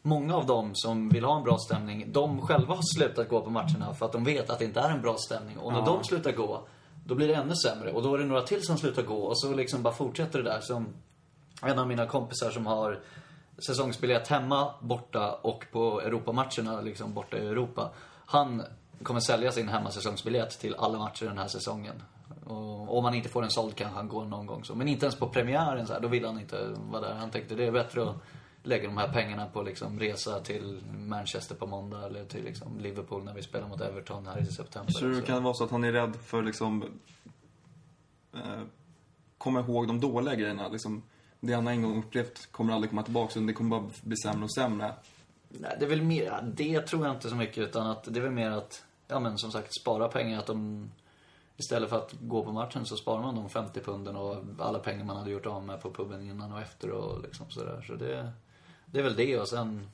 [0.02, 3.50] Många av dem som vill ha en bra stämning, de själva har slutat gå på
[3.50, 5.58] matcherna för att de vet att det inte är en bra stämning.
[5.58, 5.84] Och när Ja.
[5.84, 6.60] de slutar gå,
[7.08, 7.92] då blir det ännu sämre.
[7.92, 10.50] Och då är det några till som slutar gå och så liksom bara fortsätter det
[10.50, 10.60] där.
[10.60, 10.86] Som
[11.62, 12.98] en av mina kompisar som har
[13.58, 17.90] säsongsbiljett hemma, borta och på Europamatcherna, liksom borta i Europa.
[18.26, 18.62] Han
[19.02, 22.02] kommer sälja sin hemmasäsongsbiljett till alla matcher den här säsongen.
[22.46, 24.74] Och om han inte får den såld kanske han går någon gång så.
[24.74, 27.14] Men inte ens på premiären så här, då vill han inte vara där.
[27.14, 28.16] Han tänkte det är bättre att
[28.68, 33.24] lägga de här pengarna på liksom resa till Manchester på måndag eller till liksom Liverpool
[33.24, 34.92] när vi spelar mot Everton här i september.
[34.92, 36.84] Så det kan vara så att han är rädd för liksom...
[38.34, 38.62] Eh,
[39.38, 40.68] komma ihåg de dåliga grejerna.
[40.68, 41.02] Liksom,
[41.40, 44.44] det han en gång upplevt kommer aldrig komma tillbaka, utan det kommer bara bli sämre
[44.44, 44.94] och sämre.
[45.48, 48.22] Nej, det är väl mer, det tror jag inte så mycket utan att det är
[48.22, 50.38] väl mer att, ja men som sagt, spara pengar.
[50.38, 50.90] Att de,
[51.56, 55.04] istället för att gå på matchen så sparar man de 50 punden och alla pengar
[55.04, 57.84] man hade gjort av med på puben innan och efter och liksom sådär.
[57.86, 58.32] Så det,
[58.90, 59.88] det är väl det och sen,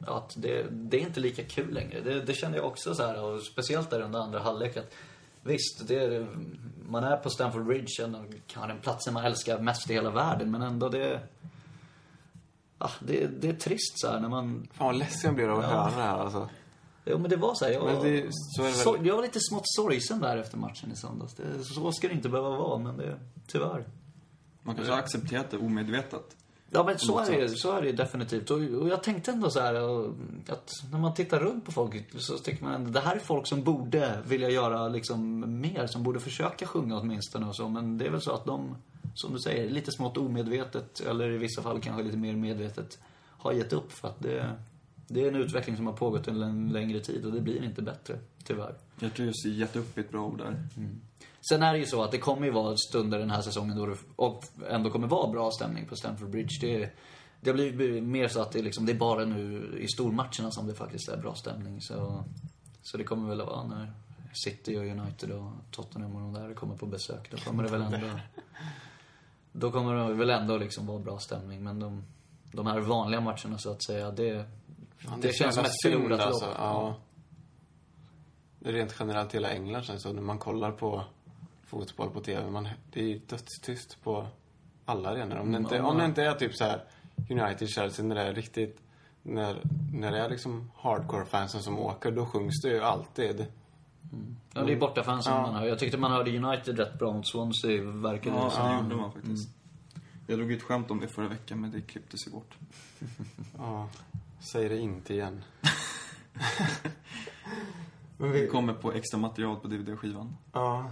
[0.00, 2.00] att det, det är inte lika kul längre.
[2.00, 4.94] Det, det kände jag också så här och speciellt där under andra halvlek att
[5.42, 6.28] Visst, det är,
[6.88, 10.50] man är på Stamford Bridge, och kan den platsen man älskar mest i hela världen,
[10.50, 11.20] men ändå det...
[12.78, 15.58] Ja, det, det är trist så här när man Fan vad ledsen jag blir av
[15.58, 15.70] att Ja.
[15.70, 16.48] höra det här alltså.
[17.04, 19.40] Jo men det var så här, jag, Men det- så väl- så, jag var lite
[19.40, 21.34] smått sorgsen där efter matchen i söndags.
[21.34, 23.86] Det, så ska det inte behöva vara, men det, tyvärr.
[24.62, 26.36] Man kanske har accepterat det omedvetet.
[26.70, 28.50] Ja men så är det, så är det definitivt.
[28.50, 29.74] Och, och jag tänkte ändå så här
[30.52, 33.46] att när man tittar runt på folk så tycker man ändå, det här är folk
[33.46, 37.68] som borde vilja göra liksom mer, som borde försöka sjunga åtminstone och så.
[37.68, 38.76] Men det är väl så att de,
[39.14, 42.98] som du säger, lite smått omedvetet, eller i vissa fall kanske lite mer medvetet,
[43.38, 44.52] har gett upp för att det,
[45.08, 47.82] det är en utveckling som har pågått en län- längre tid och det blir inte
[47.82, 48.74] bättre, tyvärr.
[49.00, 50.56] Jag tror just gett upp ett bra ord där.
[51.48, 53.86] Sen är det ju så att det kommer ju vara stunder den här säsongen då
[53.86, 56.58] det och ändå kommer vara bra stämning på Stamford Bridge.
[56.60, 56.90] Det,
[57.40, 60.74] det blivit mer så att det, liksom, det är bara nu i stormatcherna som det
[60.74, 61.80] faktiskt är bra stämning.
[61.80, 62.24] Så,
[62.82, 63.92] så det kommer väl att vara när
[64.32, 67.30] City och United och Tottenham och de där kommer på besök.
[67.30, 68.10] Då kommer det väl ändå...
[69.52, 71.64] Då kommer det väl ändå liksom vara bra stämning.
[71.64, 72.04] Men de,
[72.52, 74.44] de här vanliga matcherna så att säga, det,
[74.96, 76.46] Fan, det, så känns som ett förlorat alltså.
[76.46, 76.54] lopp.
[76.58, 76.96] Ja.
[78.58, 80.14] Det är rent generellt hela England känns det så.
[80.14, 81.04] När man kollar på
[81.66, 82.50] fotboll på TV.
[82.50, 84.26] Man, det är ju dödstyst på
[84.84, 85.36] alla arenor.
[85.38, 86.84] Om det inte, om det inte är typ så här
[87.30, 88.80] United, Chelsea, när det är riktigt...
[89.22, 93.46] När, när det är liksom hardcore-fansen som åker, då sjungs det ju alltid.
[94.54, 95.42] Ja, det är bortafansen Ja.
[95.42, 95.66] man hör.
[95.66, 98.68] Jag tyckte man hörde United rätt bra mot Swansea, verkade Ja, det som.
[98.68, 99.48] det gjorde man faktiskt.
[100.26, 102.54] Jag drog ett skämt om det förra veckan, men det klipptes ju bort.
[103.58, 103.88] Ja,
[104.52, 105.42] säg det inte igen.
[108.18, 110.36] Men Det kommer på extra material på DVD-skivan.
[110.52, 110.90] Ja.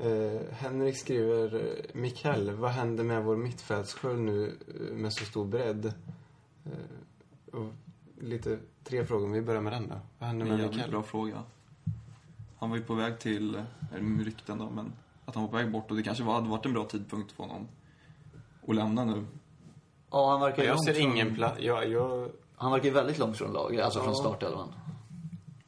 [0.00, 4.56] Eh, Henrik skriver, eh, Mikael, vad händer med vår mittfältssköld nu
[4.90, 5.86] eh, med så stor bredd?
[6.64, 7.72] Eh, och
[8.20, 9.94] lite, tre frågor, vi börjar med den då.
[10.18, 10.90] Vad händer Det är en med Mikael?
[10.90, 11.42] bra fråga.
[12.58, 14.92] Han var ju på väg till, eller med rykten då, men
[15.24, 17.32] att han var på väg bort och det kanske var, hade varit en bra tidpunkt
[17.32, 17.68] för honom
[18.68, 19.24] att lämna nu.
[20.10, 22.90] Ja, han verkar ju Jag långt ser från- ingen plats, jag, jag, Han verkar ju
[22.94, 24.20] väldigt långt från laget, alltså från Ja.
[24.20, 24.68] startelvan.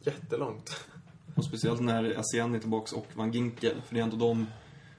[0.00, 0.84] jättelångt.
[1.38, 4.46] Och speciellt när Asian är tillbaks och Van Ginkel, för det är ändå de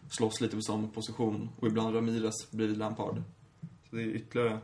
[0.10, 1.50] slåss lite på samma position.
[1.60, 3.24] Och ibland Ramirez bredvid Lampard.
[3.90, 4.60] Så det är ytterligare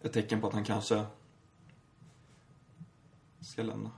[0.00, 1.04] ett tecken på att han kanske
[3.40, 3.90] ska lämna.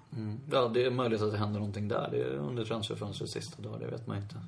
[0.51, 2.09] Ja, det är möjligt att det händer någonting där.
[2.11, 4.41] Det är under transferfönstrets sista dag, det vet man inte.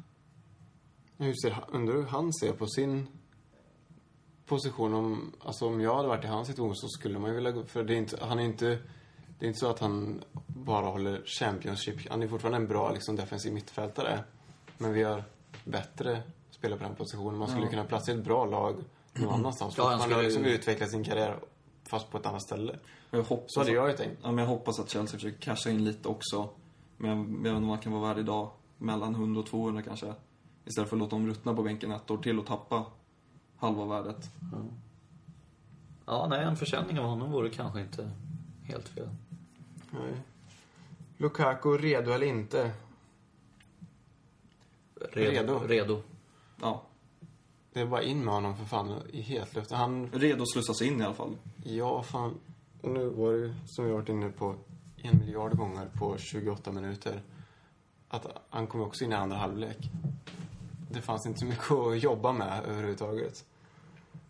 [1.18, 3.06] Hur ser, han- undrar hur han ser på sin
[4.46, 7.50] position om, alltså om jag hade varit i hans situation så skulle man ju vilja
[7.50, 8.78] gå, för det är inte, han är inte,
[9.38, 13.16] det är inte så att han bara håller Championship, han är fortfarande en bra liksom
[13.16, 14.24] defensiv mittfältare.
[14.78, 15.24] Men vi har
[15.64, 17.70] bättre spelare på den positionen, man skulle Ja.
[17.70, 18.76] kunna platsa i ett bra lag
[19.12, 19.74] någon annanstans.
[19.78, 21.38] Ja, han skulle liksom utveckla sin karriär
[21.84, 22.78] fast på ett annat ställe.
[23.10, 24.18] Jag hoppas, Så hade jag ju tänkt.
[24.22, 26.48] ja, men jag hoppas att Chelsea försöker casha in lite också.
[26.96, 28.50] Men jag vet inte om man kan vara värd idag.
[28.78, 30.14] Mellan 100 och 200 kanske.
[30.64, 32.84] Istället för att låta dem ruttna på bänken ett år till och tappa
[33.56, 34.30] halva värdet.
[36.06, 38.10] Ja, nej, en försäljning av honom vore kanske inte
[38.64, 39.08] helt fel.
[40.00, 40.12] Nej.
[41.16, 42.70] Lukaku, redo eller inte?
[45.12, 45.58] Redo.
[45.58, 46.02] Redo.
[46.60, 46.82] Ja,
[47.72, 49.78] Det är bara in med honom för fan i hetluften.
[49.78, 51.36] Han redo att slussas in i alla fall.
[51.64, 52.40] Ja, fan.
[52.82, 54.54] Och nu var det ju, som vi varit inne på,
[54.96, 57.22] en miljard gånger på 28 minuter.
[58.08, 59.78] Att han kom också in i andra halvlek.
[60.90, 63.44] Det fanns inte så mycket att jobba med överhuvudtaget.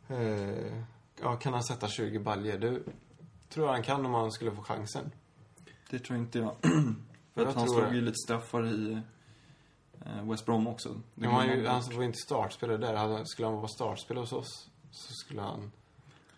[0.09, 0.83] Eh,
[1.23, 2.59] ja, kan han sätta 20 baljer?
[2.59, 2.81] Det
[3.49, 5.11] tror jag han kan om han skulle få chansen.
[5.91, 6.55] Det tror inte jag.
[6.63, 7.95] för Jag att han slog det.
[7.95, 9.03] ju lite straffar i
[10.07, 10.89] eh, West Brom också.
[10.89, 12.95] Det Men han, glömmer ju, han var inte startspelare där.
[12.95, 15.73] Han- Skulle han vara startspelare hos oss så skulle han...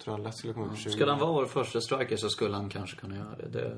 [0.05, 0.91] Tror han lätt skulle komma upp på 20.
[0.91, 3.49] Skulle han vara vår första striker så skulle han kanske kunna göra det.
[3.49, 3.77] det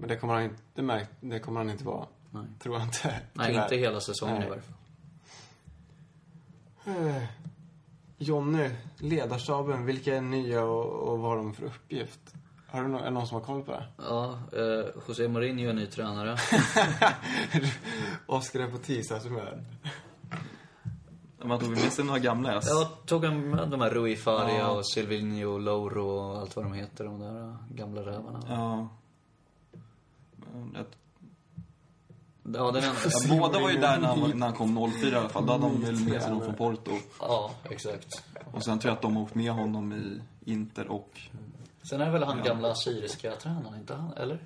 [0.00, 2.06] Men det kommer han inte, det märk, det kommer han inte vara.
[2.30, 2.44] nej.
[2.58, 3.20] Tror jag inte.
[3.32, 3.62] nej, tyvärr.
[3.62, 4.46] inte hela säsongen Nej.
[4.46, 4.76] i varje fall.
[6.86, 7.22] Eh,
[8.18, 12.34] Jonny, ledarstaben, vilka är nya och, och vad har de för uppgift?
[12.66, 13.84] Har du no- är det någon som har koll på det?
[13.96, 16.36] Ja, eh, José Mourinho är ny tränare.
[18.26, 19.64] Oskar är på tisa som är
[21.44, 22.64] Man tog med sig några gamla S.
[22.68, 24.68] Jag tog en med de här Rui Faria Ja.
[24.70, 28.40] och Silvinho, Loro och allt vad de heter, de där eh, gamla rävarna.
[28.48, 28.88] Ja.
[30.74, 30.84] Jag-
[32.54, 32.96] Ja, den enda...
[33.28, 35.46] Ja, båda var ju där när han, när han kom 04 i alla fall.
[35.46, 36.90] Då hade de väl med sig någon från Porto.
[37.20, 38.24] Ja, exakt.
[38.52, 41.20] Och sen tror jag att de har åkt med honom i Inter och...
[41.88, 44.12] Sen är väl han gamla syriska tränaren, inte han?
[44.12, 44.38] Eller?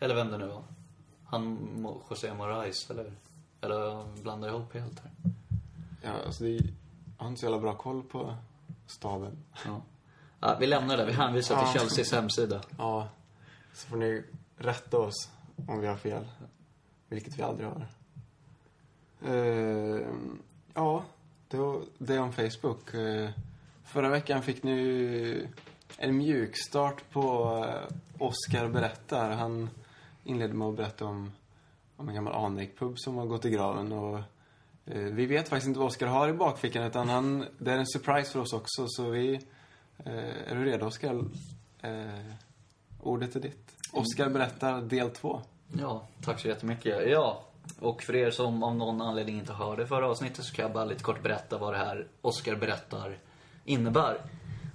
[0.00, 0.62] Eller vem det nu var.
[1.24, 1.58] Han,
[2.10, 3.12] José Moraes, eller?
[3.60, 5.10] Eller jag blandar ihop helt här.
[6.02, 6.62] Ja, alltså det är,
[7.16, 8.34] jag har inte så jävla bra koll på
[8.86, 9.36] staben.
[9.66, 9.82] Ja.
[10.40, 11.04] ja vi lämnar det.
[11.04, 11.80] Vi hänvisar till Ja.
[11.80, 12.60] Chelseas hemsida.
[12.78, 13.08] Ja,
[13.74, 14.22] så får ni
[14.56, 15.30] rätta oss
[15.68, 16.24] om vi har fel.
[17.08, 17.86] Vilket vi aldrig har.
[19.24, 20.06] Eh,
[20.74, 21.04] ja,
[21.48, 22.94] det, var, det om Facebook.
[22.94, 23.30] Eh,
[23.84, 25.48] förra veckan fick ni ju
[25.98, 29.30] en mjukstart på eh, Oscar berättar.
[29.30, 29.70] Han
[30.24, 31.32] inledde med att berätta om,
[31.96, 33.92] om en gammal anrikpub som har gått i graven.
[33.92, 34.18] Och,
[34.86, 37.86] eh, vi vet faktiskt inte vad Oscar har i bakfickan utan han, det är en
[37.86, 38.86] surprise för oss också.
[38.88, 39.34] Så vi,
[40.04, 41.24] eh, är du redo Oscar?
[41.82, 42.34] Eh,
[43.00, 43.70] ordet är ditt.
[43.92, 45.40] Oscar berättar del två.
[45.78, 47.10] Ja, tack så jättemycket.
[47.10, 47.42] Ja,
[47.80, 50.84] och för er som av någon anledning inte hörde förra avsnittet så kan jag bara
[50.84, 53.18] lite kort berätta vad det här Oscar berättar
[53.64, 54.20] innebär.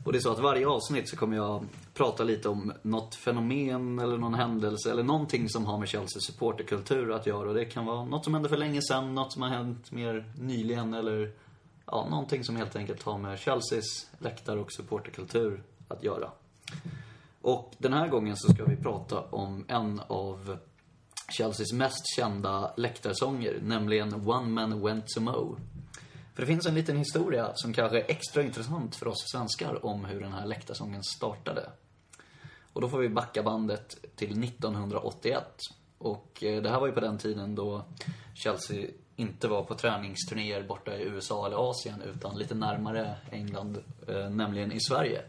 [0.05, 3.99] Och det är så att varje avsnitt så kommer jag prata lite om något fenomen
[3.99, 7.49] eller någon händelse eller någonting som har med Chelsea supporterkultur att göra.
[7.49, 10.33] Och det kan vara något som hände för länge sedan, något som har hänt mer
[10.39, 11.31] nyligen eller
[11.85, 16.31] ja, någonting som helt enkelt har med Chelseas läktar och supporterkultur att göra.
[17.41, 20.57] Och den här gången så ska vi prata om en av
[21.37, 25.57] Chelseas mest kända läktarsånger, nämligen One Man Went To Mo.
[26.35, 30.05] För det finns en liten historia som kanske är extra intressant för oss svenskar om
[30.05, 31.69] hur den här läktarsången startade.
[32.73, 35.43] Och då får vi backa bandet till 1981.
[35.97, 37.85] Och eh, det här var ju på den tiden då
[38.33, 44.29] Chelsea inte var på träningsturnéer borta i USA eller Asien utan lite närmare England, eh,
[44.29, 45.21] nämligen i Sverige.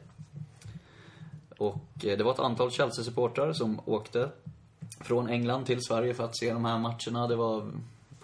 [1.58, 4.30] Och eh, det var ett antal Chelsea-supportrar som åkte
[5.00, 7.26] från England till Sverige för att se de här matcherna.
[7.26, 7.70] Det var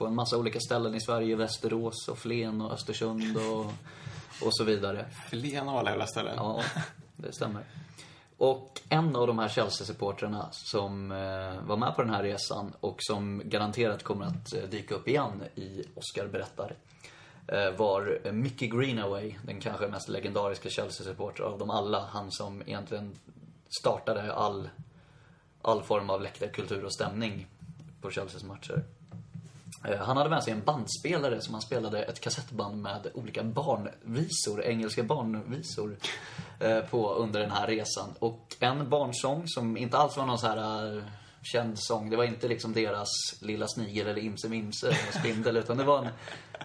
[0.03, 1.37] på en massa olika ställen i Sverige.
[1.37, 3.67] Västerås och Flen och Östersund och,
[4.47, 5.07] och så vidare.
[5.31, 6.35] Flen av alla jävla ställen.
[6.37, 6.63] Ja,
[7.17, 7.65] det stämmer.
[8.37, 12.97] Och en av de här Chelsea-supportrarna som eh, var med på den här resan och
[12.99, 16.77] som garanterat kommer att eh, dyka upp igen i Oscar berättar
[17.47, 22.01] eh, var Mickey Greenaway, den kanske mest legendariska Chelsea-supporter av dem alla.
[22.11, 23.15] Han som egentligen
[23.81, 24.69] startade all,
[25.63, 27.47] all form av läktarkultur och stämning
[28.01, 28.85] på Chelseas matcher.
[29.85, 34.63] Eh, Han hade med sig en bandspelare som han spelade ett kassettband med olika barnvisor,
[34.65, 35.97] engelska barnvisor,
[36.61, 38.15] eh, på under den här resan.
[38.19, 41.03] Och en barnsång som inte alls var någon så här eh,
[41.43, 42.11] känd sång.
[42.11, 43.09] Det var inte liksom deras
[43.41, 46.09] Lilla Snigel eller Imse Mimse Spindel, utan det var en,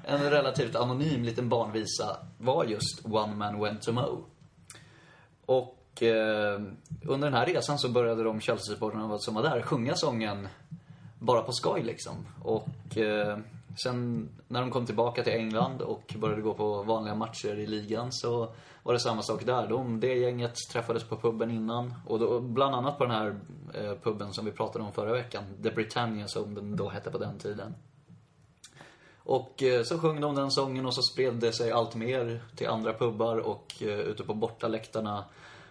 [0.03, 2.17] en relativt anonym liten barnvisa.
[2.38, 4.25] Var just One Man Went To Mow.
[5.45, 6.62] Och eh,
[7.06, 10.47] under den här resan så började de Chelsea-supportrarna som var där sjunga sången
[11.19, 12.15] bara på skoj liksom.
[12.43, 13.38] Och eh,
[13.84, 18.12] sen när de kom tillbaka till England och började gå på vanliga matcher i ligan
[18.12, 18.53] så
[18.84, 19.67] var det samma sak där.
[19.67, 21.93] De, det gänget träffades på puben innan.
[22.08, 23.39] Och då, bland annat på den här
[23.73, 25.43] eh, puben som vi pratade om förra veckan.
[25.63, 27.75] The Britannia som den då hette på den tiden.
[29.17, 32.67] Och eh, så sjöng de den sången och så spred det sig allt mer till
[32.67, 35.25] andra pubbar och eh, ute på bortaläktarna.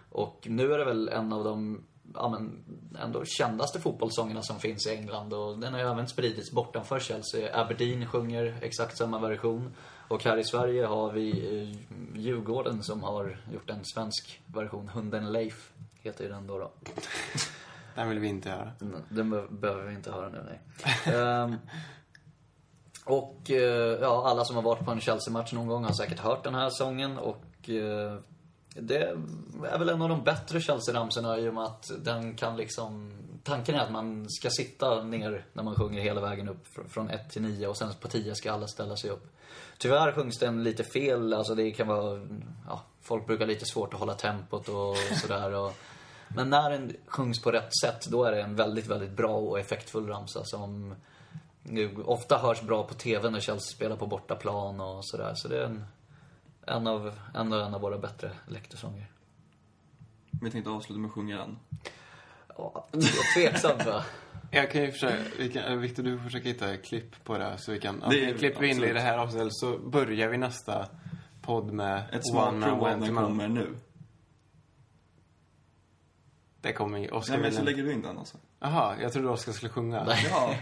[0.09, 1.83] Och nu är det väl en av de
[2.13, 2.63] ja, men,
[3.03, 5.33] ändå kändaste fotbollssångerna som finns i England.
[5.33, 7.61] Och den har ju även spridits bortanför Chelsea.
[7.61, 9.73] Aberdeen sjunger exakt samma version.
[10.07, 11.29] Och här i Sverige har vi
[11.61, 11.79] eh,
[12.19, 14.87] Djurgården som har gjort en svensk version.
[14.87, 16.57] Hunden Leif heter ju den då.
[16.57, 16.71] då.
[17.95, 18.71] Den vill vi inte höra.
[19.09, 21.15] Den be- behöver vi inte höra nu, nej.
[21.15, 21.55] Ehm,
[23.05, 26.43] och eh, ja, alla som har varit på en Chelsea-match någon gång har säkert hört
[26.43, 28.19] den här sången och eh,
[28.79, 28.97] det
[29.71, 33.13] är väl en av de bättre Chelsea-ramsorna i och med att den kan liksom...
[33.43, 37.09] Tanken är att man ska sitta ner när man sjunger hela vägen upp fr- från
[37.09, 39.37] 1 till 9 och sen på 10 ska alla ställa sig upp.
[39.77, 42.27] Tyvärr sjungs den lite fel, alltså det kan vara...
[42.67, 45.53] Ja, folk brukar lite svårt att hålla tempot och sådär.
[45.53, 45.73] Och,
[46.27, 49.59] men när den sjungs på rätt sätt, då är det en väldigt, väldigt bra och
[49.59, 50.95] effektfull ramsa som
[51.63, 55.33] nu ofta hörs bra på TV när Chelsea spelar på bortaplan och sådär.
[55.35, 55.85] Så det är en,
[56.67, 59.07] en, av, en, av, en av våra bättre läktarsånger.
[60.41, 61.57] Vi tänkte avsluta med att sjunga den.
[62.57, 64.03] Ja, jag är tveksam va?
[64.51, 67.71] Jag kan ju försöka, vi kan, Victor du får försöka hitta klipp på det så
[67.71, 70.37] vi kan, Det är- klipper vi in det i det här avsnittet så börjar vi
[70.37, 70.87] nästa
[71.41, 73.67] podd med Ett smakprov av Went den kommer nu.
[76.67, 78.37] Det kommer ju Oscar Nej, men så lägger du in den alltså.
[78.59, 80.03] Jaha, jag trodde Oscar skulle sjunga.
[80.03, 80.27] Nej.
[80.29, 80.55] Ja.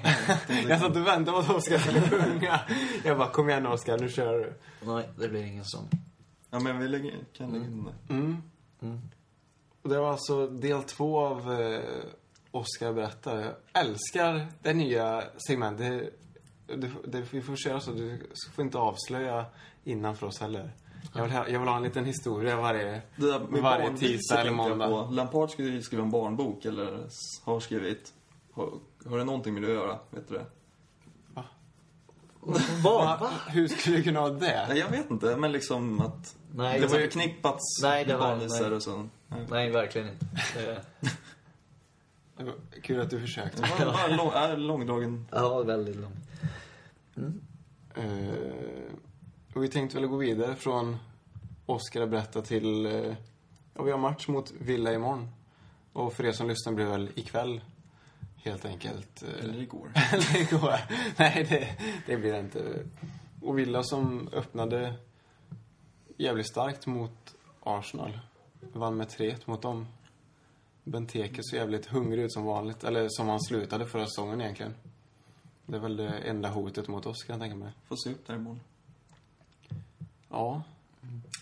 [0.70, 2.60] Jag satt och väntade på att Oscar skulle sjunga.
[3.04, 4.54] Jag bara, kom igen Oscar, nu kör du.
[4.92, 5.90] Nej, det blir ingen sång.
[6.50, 8.18] ja, men vi lägger, kan lägga in den.
[8.18, 8.42] Mm.
[8.82, 9.02] Mm.
[9.82, 11.80] Och det var alltså del två av eh,
[12.52, 13.38] Oscar berättar.
[13.38, 16.14] Jag älskar det nya segmentet.
[16.68, 17.92] Det, det, det, vi får köra så.
[17.92, 19.46] Du får inte avslöja
[19.84, 20.72] innan för oss heller.
[21.14, 24.08] Jag vill, ha, jag vill ha en liten historia varje, Det där med varje barnvisor
[24.08, 24.88] tisdag eller måndag.
[24.88, 25.08] på.
[25.12, 27.08] Lampard skulle ju skriva en barnbok, eller
[27.44, 28.14] har skrivit.
[28.54, 28.70] Har,
[29.10, 30.00] har det någonting med det att göra?
[30.10, 30.46] Vet du det?
[32.84, 33.20] Vad?
[33.20, 33.30] Va?
[33.48, 34.66] Hur skulle du kunna ha det?
[34.70, 36.36] Nej, jag vet inte, men liksom att...
[36.56, 38.72] Nej, det var ju förknippats Nej, det var- nej.
[38.74, 39.08] och så.
[39.28, 39.46] Nej.
[39.50, 40.26] Nej, verkligen inte.
[42.82, 43.62] Kul att du försökte.
[43.78, 45.28] Det var lång, är långdragen...
[45.32, 46.16] Ja, väldigt långt.
[47.96, 48.04] Eh,
[49.56, 50.98] och vi tänkte väl gå vidare från
[51.66, 52.86] Oscar berätta till...
[52.86, 53.16] eh,
[53.74, 55.30] ja, vi har match mot Villa imorgon.
[55.94, 57.62] Och för er som lyssnar blir det väl ikväll,
[58.36, 59.24] helt enkelt.
[59.24, 59.92] eh, Eller igår.
[60.14, 60.76] Eller igår.
[61.18, 61.78] Nej, det,
[62.08, 62.84] det blir det inte.
[63.42, 64.94] Och Villa som öppnade
[66.18, 68.20] jävligt starkt mot Arsenal.
[68.74, 69.88] Vann med 3-1 mot dem.
[70.84, 72.84] Benteke så jävligt hungrig ut som vanligt.
[72.84, 74.74] Eller som han slutade förra säsongen egentligen.
[75.66, 77.72] Det är väl det enda hotet mot oss kan jag tänka mig.
[77.88, 78.60] Får se upp där imorgon.
[80.36, 80.62] Ja,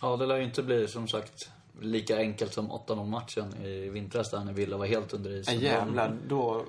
[0.02, 1.50] Ja, det lär ju inte bli som sagt
[1.82, 5.60] lika enkelt som 8-0 matchen i vintras där när Villa var helt under isen.
[5.60, 6.66] jävlar, då...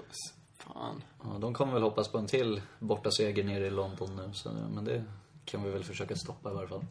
[0.57, 1.03] Fan.
[1.23, 4.31] Ja, de kommer väl hoppas på en till borta seger nere i London nu.
[4.33, 5.05] Så, men det
[5.45, 6.85] kan vi väl försöka stoppa i varje fall.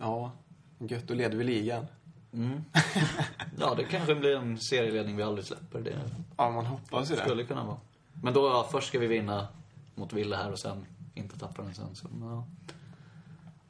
[0.00, 0.32] Ja,
[0.78, 1.08] gött.
[1.08, 1.86] Då leder vi ligan.
[2.32, 2.64] Mm.
[3.58, 5.80] Ja, det kanske blir en serieledning vi aldrig släpper.
[5.80, 7.20] Det Ja, man hoppas ju det.
[7.22, 7.80] skulle kunna vara.
[8.12, 9.48] Men då, ja, först ska vi vinna
[9.94, 11.94] mot Villa här och sen inte tappa den sen.
[11.94, 12.44] Så, ja.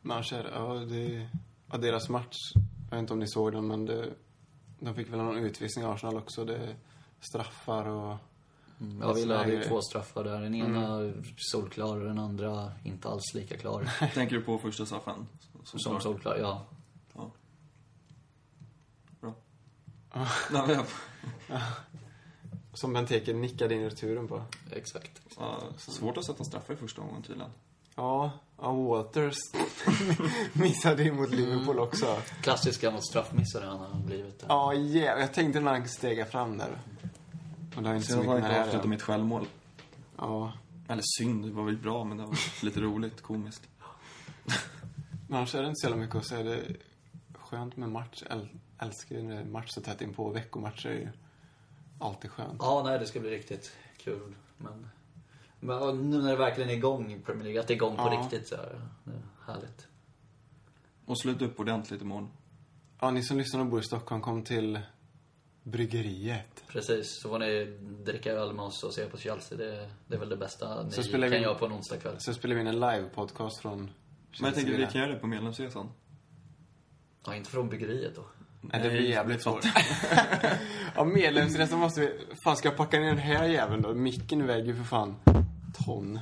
[0.03, 1.29] Mancher, ja, det...
[1.73, 2.37] Ja, deras match.
[2.91, 4.13] Jag vet inte om ni såg den, men det...
[4.81, 6.45] De fick väl någon utvisning i Arsenal också.
[6.45, 6.77] Det
[7.21, 8.17] straffar och...
[8.81, 10.41] Mm, Ja, Villa hade ju två straffar där.
[10.41, 13.91] Den ena solklar och den andra inte alls lika klar.
[14.15, 15.27] Tänker du på första straffen?
[15.65, 16.67] Som, Som solklar, ja.
[17.15, 17.31] Ja.
[19.21, 19.35] Bra.
[20.51, 20.87] Nej, men jag,
[22.75, 24.43] Som Benteke nickade in i returen på.
[24.71, 25.23] Exakt.
[25.39, 27.51] ja, svårt att sätta straffar i första omgången tydligen.
[27.95, 28.31] Ja,
[28.63, 29.37] ja Waters
[30.53, 32.19] missade ju mot Liverpool också.
[32.43, 34.41] Klassiska mot straffmissare han har blivit.
[34.41, 34.47] Där.
[34.49, 35.21] Ja, yeah.
[35.21, 36.79] jag tänkte när han stega fram där.
[37.77, 39.47] Och det har inte Så så mycket med avsluta mitt självmål.
[40.17, 40.53] Ja.
[40.89, 43.69] Eller synd, det var väl bra men det var lite roligt, komiskt.
[45.29, 46.43] Men annars är det inte så jävla mycket att säga.
[46.43, 46.77] Det är
[47.33, 48.23] skönt med match.
[48.31, 48.49] Äl
[48.79, 51.09] älskar ju när match så tätt in på Veckomatcher är ju
[51.99, 52.57] alltid skönt.
[52.59, 54.35] Ja, nej, det ska bli riktigt kul.
[54.57, 54.91] Men,
[55.63, 58.03] men nu när det verkligen är igång i Premier League, att det är igång på
[58.03, 58.21] Ja.
[58.23, 59.13] riktigt så är det
[59.47, 59.87] härligt.
[61.07, 62.29] Och sluta upp ordentligt imorgon.
[63.01, 64.81] Ja, ni som lyssnar och bor i Stockholm, kom till
[65.63, 66.65] Bryggeriet.
[66.69, 67.65] Precis, så får ni
[68.05, 69.59] dricka öl med oss och se på Chelsea.
[69.59, 72.15] Det, det är väl det bästa ni Så spelar kan vi- göra på en onsdagkväll.
[72.19, 73.91] Så spelar vi in en live-podcast från Men
[74.41, 75.89] jag tänkte vi kan göra det på medlemsresan.
[77.27, 78.23] Ja, inte från bryggeriet då.
[78.61, 79.65] Nej, det blir Nej, jävligt svårt.
[80.97, 82.19] ja, medlemsresan måste vi...
[82.45, 83.95] Fan, ska jag packa ner den här jäveln då?
[83.95, 85.17] Micken väger ju för fan
[85.73, 86.19] ton.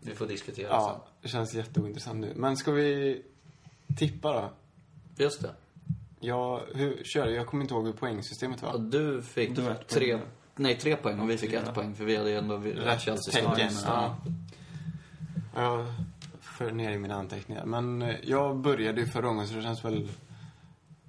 [0.00, 2.32] Vi får diskutera Ja, det känns jätteointressant nu.
[2.36, 3.22] Men ska vi
[3.96, 4.40] tippa då?
[4.40, 4.48] sen.
[5.24, 5.50] Just det.
[6.20, 8.78] Ja, hur, kör, jag kommer inte ihåg hur poängsystemet Och var.
[8.78, 10.26] du fick Du har ett tre, poäng.
[10.56, 13.34] nej, tre poäng och vi fick ett poäng för vi hade ju ändå rätt Chelsea
[13.54, 14.16] Tecken, så- ja.
[15.54, 15.86] Jag
[16.40, 17.64] för ner i mina anteckningar.
[17.64, 20.08] Men eh, jag började ju förra gången så det känns väl...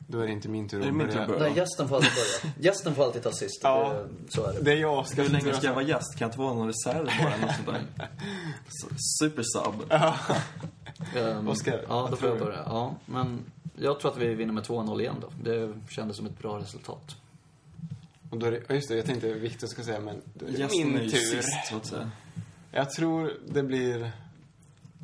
[0.08, 1.42] Då är det inte min tur det min tur att börja?
[1.44, 2.54] Nej, gästen får alltid börja.
[2.60, 3.60] Gästen får alltid ta sist.
[3.64, 3.94] Ja.
[3.94, 4.62] Det, så är det.
[4.62, 5.24] Det är jag, Oskar.
[5.24, 6.16] Hur länge ska ska jag vara gäst?
[6.18, 8.08] Kan jag inte vara någon reserv bara något sånt där?
[9.20, 9.92] Supersub.
[11.16, 12.44] Ehm, Oskar, Ja, då får jag du?
[12.46, 12.64] börja.
[12.66, 13.40] Ja, men
[13.76, 15.30] jag tror att vi vinner med 2-0 igen då.
[15.44, 17.16] Det kändes som ett bra resultat.
[18.30, 20.52] Och då är det, ja, just det, jag tänkte Viktor ska säga, men då är
[20.52, 21.18] det Gästen min är ju tur.
[21.18, 22.12] sist, så att säga.
[22.72, 24.12] Jag tror det blir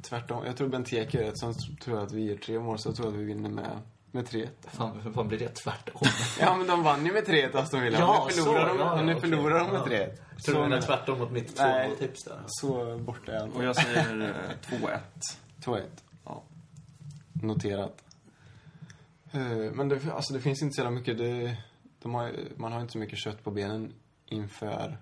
[0.01, 0.45] tvärtom.
[0.45, 2.95] Jag tror Benteke gör ett, sen tror jag att vi gör tre mål, så jag
[2.95, 3.79] tror att vi vinner med,
[4.11, 4.47] med 3-1.
[4.67, 6.01] Fan, fan blir det tvärtom?
[6.39, 7.99] Ja, men de vann ju med 3-1 Aston Villa.
[7.99, 10.07] Ja, nu förlorar så, de, ja, ja, nu förlorar de med Ja.
[10.37, 10.43] 3-1.
[10.45, 11.89] Tror du är tvärtom mot mitt Nej.
[11.89, 12.39] 2-0-tips där?
[12.47, 13.51] Så borta är han.
[13.51, 14.21] Och jag säger
[14.71, 14.99] eh, 2-1.
[15.65, 15.81] 2-1.
[16.25, 16.43] Ja.
[17.33, 18.03] Noterat.
[19.31, 19.41] Eh,
[19.73, 21.17] Men det, alltså det finns inte så jävla mycket.
[21.17, 21.57] Det,
[22.01, 23.93] de har, man har inte så mycket kött på benen
[24.25, 24.97] inför,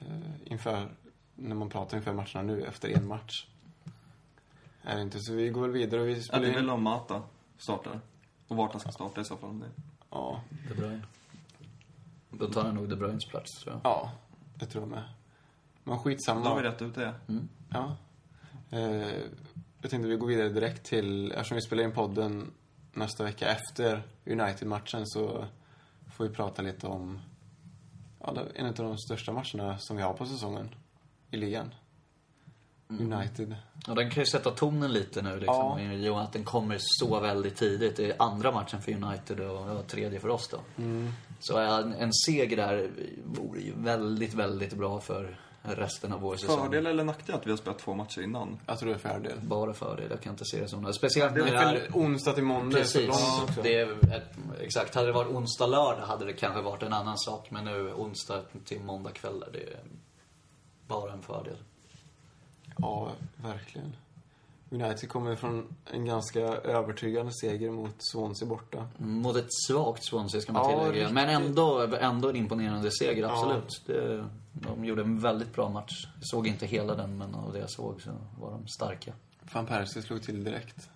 [0.00, 0.06] eh,
[0.44, 0.88] inför
[1.34, 3.46] när man pratar inför matcherna nu efter en match.
[4.82, 5.18] Är det inte?
[5.20, 7.22] Så vi går väl vidare och vi Ja, spelar det är väl om Mata
[7.58, 8.00] startar.
[8.48, 9.50] Och vart han ska starta i så fall.
[9.50, 9.70] om Det.
[10.10, 11.02] Ja, De Bruyne.
[12.30, 13.80] Då tar han nog De Bruynes plats, tror jag.
[13.84, 14.10] ja,
[14.54, 15.04] det tror jag med.
[15.84, 16.40] Men skitsamma.
[16.44, 17.14] Då har vi rätt ut det.
[17.70, 17.96] Ja.
[18.70, 19.08] Eh,
[19.80, 22.52] jag tänkte vi går vidare direkt till, eftersom vi spelar in podden
[22.92, 25.44] nästa vecka efter United-matchen så
[26.12, 27.20] får vi prata lite om
[28.20, 30.68] ja, en av de största matcherna som vi har på säsongen
[31.30, 31.74] i ligan.
[33.00, 33.54] United.
[33.88, 35.80] Och den kan ju sätta tonen lite nu liksom.
[35.80, 35.80] Ja.
[35.80, 37.96] I och med att den kommer så väldigt tidigt.
[37.96, 40.58] Det är andra matchen för United och ja, tredje för oss då.
[41.40, 42.90] Så ja, en, en seger där
[43.24, 46.60] vore ju väldigt, väldigt bra för resten av vår säsong.
[46.60, 48.58] Fördel eller nackdel att vi har spelat två matcher innan?
[48.66, 49.38] Jag tror det är fördel.
[49.42, 50.94] Bara fördel, jag kan inte se det som något.
[50.94, 51.90] Speciellt Det när det är är...
[51.94, 52.78] onsdag till måndag.
[52.78, 53.06] Precis.
[53.06, 53.62] så också.
[53.62, 54.94] Det är ett, exakt.
[54.94, 57.50] Hade det varit onsdag, lördag hade det kanske varit en annan sak.
[57.50, 59.80] Men nu onsdag till måndag kväll, det är
[60.86, 61.56] bara en fördel.
[62.76, 63.96] Ja, verkligen.
[64.70, 68.88] United kommer från en ganska övertygande seger mot Swansea borta.
[68.96, 70.92] Mot ett svagt Swansea ska man Ja, tillägga.
[71.00, 71.14] riktigt.
[71.14, 73.82] Men ändå, ändå en imponerande seger, absolut.
[73.86, 76.06] Det, de gjorde en väldigt bra match.
[76.14, 78.10] Jag såg inte hela den, men av det jag såg så
[78.40, 79.12] var de starka.
[79.52, 80.90] Van Persie slog till direkt.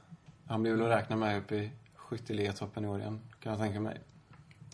[0.46, 3.80] Han blir väl att räkna med upp i skytteligatoppen i år igen, kan jag tänka
[3.80, 4.00] mig.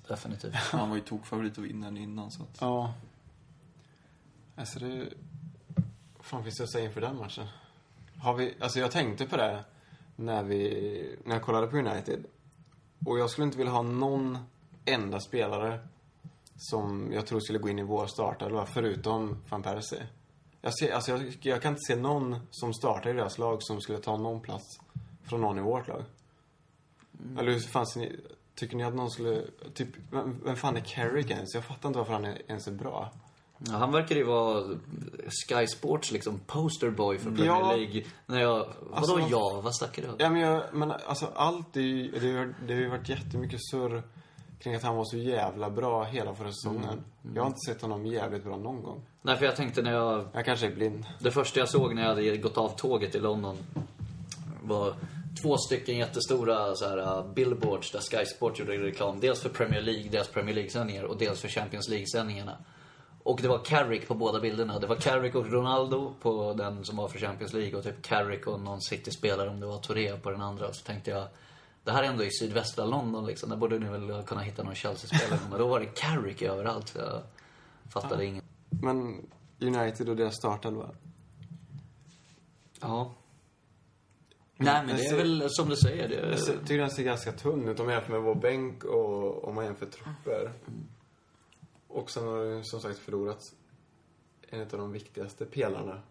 [0.09, 0.55] Definitivt.
[0.55, 2.59] Han var ju tokfavorit att vinna den innan så att...
[2.61, 2.92] Ja.
[4.57, 5.07] Alltså det...
[6.24, 7.46] Vad fan finns det att säga inför den matchen?
[8.18, 8.54] Har vi...
[8.60, 9.64] Alltså jag tänkte på det
[10.16, 11.16] när vi...
[11.24, 12.24] När jag kollade på United.
[13.06, 14.38] Och jag skulle inte vilja ha någon
[14.84, 15.78] enda spelare
[16.56, 20.06] som jag tror skulle gå in i vår startelva, förutom van Persie.
[20.60, 23.80] Jag, ser, alltså jag, jag kan inte se någon som startar i deras lag som
[23.80, 24.80] skulle ta någon plats
[25.22, 26.04] från någon i vårt lag.
[27.38, 28.16] Eller hur fanns ni,
[28.54, 29.42] tycker ni att någon skulle,
[29.74, 31.54] typ, vem, vem fan är Carrick ens?
[31.54, 33.12] Jag fattar inte varför han är, ens är bra.
[33.70, 34.64] Ja, han verkar ju vara
[35.48, 37.76] Sky Sports liksom posterboy för Premier Ja.
[37.76, 38.02] League.
[38.26, 39.60] När jag, vadå Alltså, man- ja?
[39.64, 40.14] Vad snackar du om?
[40.18, 44.02] Ja men jag, men alltså allt är ju, det, det har ju varit jättemycket surr
[44.60, 47.04] kring att han var så jävla bra hela förra säsongen.
[47.34, 49.02] Jag har inte sett honom jävligt bra någon gång.
[49.22, 51.04] Nej, för jag tänkte när jag Jag kanske är blind.
[51.18, 53.56] Det första jag såg när jag hade gått av tåget i London
[54.62, 54.94] var
[55.42, 59.20] två stycken jättestora så här, uh, billboards där Sky Sport gjorde reklam.
[59.20, 62.56] Dels för Premier League, deras Premier League-sändningar och dels för Champions League-sändningarna.
[63.24, 64.78] Och det var Carrick på båda bilderna.
[64.78, 68.46] Det var Carrick och Ronaldo på den som var för Champions League och typ Carrick
[68.46, 70.72] och någon City-spelare, om det var Touré på den andra.
[70.72, 71.28] Så tänkte jag,
[71.84, 73.50] det här är ändå i sydvästra London liksom.
[73.50, 75.40] Där borde ni väl kunna hitta någon Chelsea-spelare.
[75.50, 76.88] Men då var det Carrick överallt.
[76.88, 77.22] Så jag
[77.92, 78.44] fattade inget.
[78.68, 79.26] Men
[79.60, 80.90] United och deras startelva.
[82.80, 83.14] Ja.
[84.56, 86.08] Nej, men det är väl som du säger.
[86.08, 89.48] Det Jag tycker den ser ganska tunn ut om man jämför med vår bänk och
[89.48, 90.52] om man jämför trupper.
[91.95, 93.55] Och sen har du som sagt förlorat
[94.49, 96.03] en av de viktigaste pelarna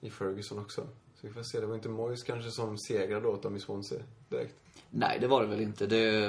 [0.00, 0.86] i Ferguson också.
[1.14, 1.60] Så vi får se.
[1.60, 4.54] Det var inte Moyes kanske som segrade åt dem i Swansea direkt.
[4.90, 5.86] Nej, det var det väl inte.
[5.86, 6.28] Det,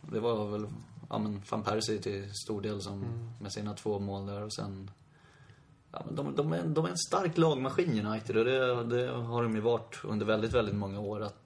[0.00, 0.66] det var väl
[1.08, 3.04] ja, men van Persie till stor del som
[3.40, 4.90] med sina två mål där och sen...
[5.92, 9.42] Ja, men de, de, är, de är en stark lagmaskin United och det, det har
[9.42, 11.22] de ju varit under väldigt, väldigt många år.
[11.22, 11.42] Att,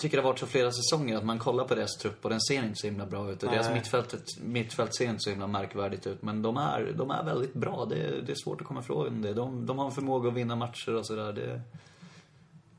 [0.00, 2.40] tycker det har varit så flera säsonger att man kollar på deras trupp och den
[2.40, 3.42] ser inte så himla bra ut.
[3.42, 3.74] Och deras Nej.
[3.74, 6.22] mittfältet, mittfält ser inte så himla märkvärdigt ut.
[6.22, 7.84] Men de är, de är väldigt bra.
[7.84, 9.34] Det, det är svårt att komma ifrån det.
[9.34, 11.32] De, de har en förmåga att vinna matcher och sådär.
[11.32, 11.60] Det,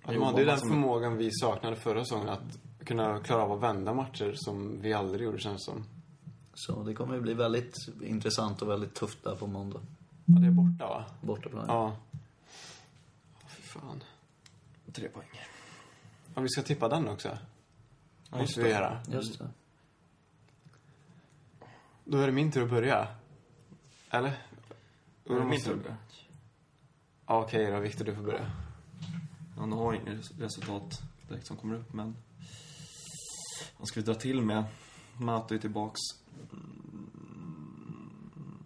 [0.05, 3.63] De jobbar hade ju den förmågan vi saknade förra säsongen att kunna klara av att
[3.63, 5.83] vända matcher som vi aldrig gjorde känns som.
[6.53, 9.79] Så det kommer att bli väldigt intressant och väldigt tufft där på måndag.
[10.25, 11.05] Ja, det är borta va?
[11.21, 11.65] Bortaplan.
[11.67, 11.95] Ja.
[13.43, 14.03] Åh, Fy fan.
[14.93, 15.27] Tre poäng.
[16.35, 17.37] Ja, vi ska tippa den också.
[18.31, 19.03] Ja, Måste vi göra.
[19.07, 19.49] Just det.
[22.05, 23.07] Då är det min tur att börja.
[24.09, 24.29] Eller?
[24.29, 24.37] Är
[25.23, 25.95] Då det min tur?
[27.25, 27.79] Ja, okej då.
[27.79, 28.51] Viktor, du får börja.
[29.57, 32.15] Ja, nu har jag inget res- resultat direkt som kommer upp, men...
[33.77, 34.63] Vad ska vi dra till med?
[35.17, 35.99] Mato är tillbaks.
[36.51, 38.63] Mm,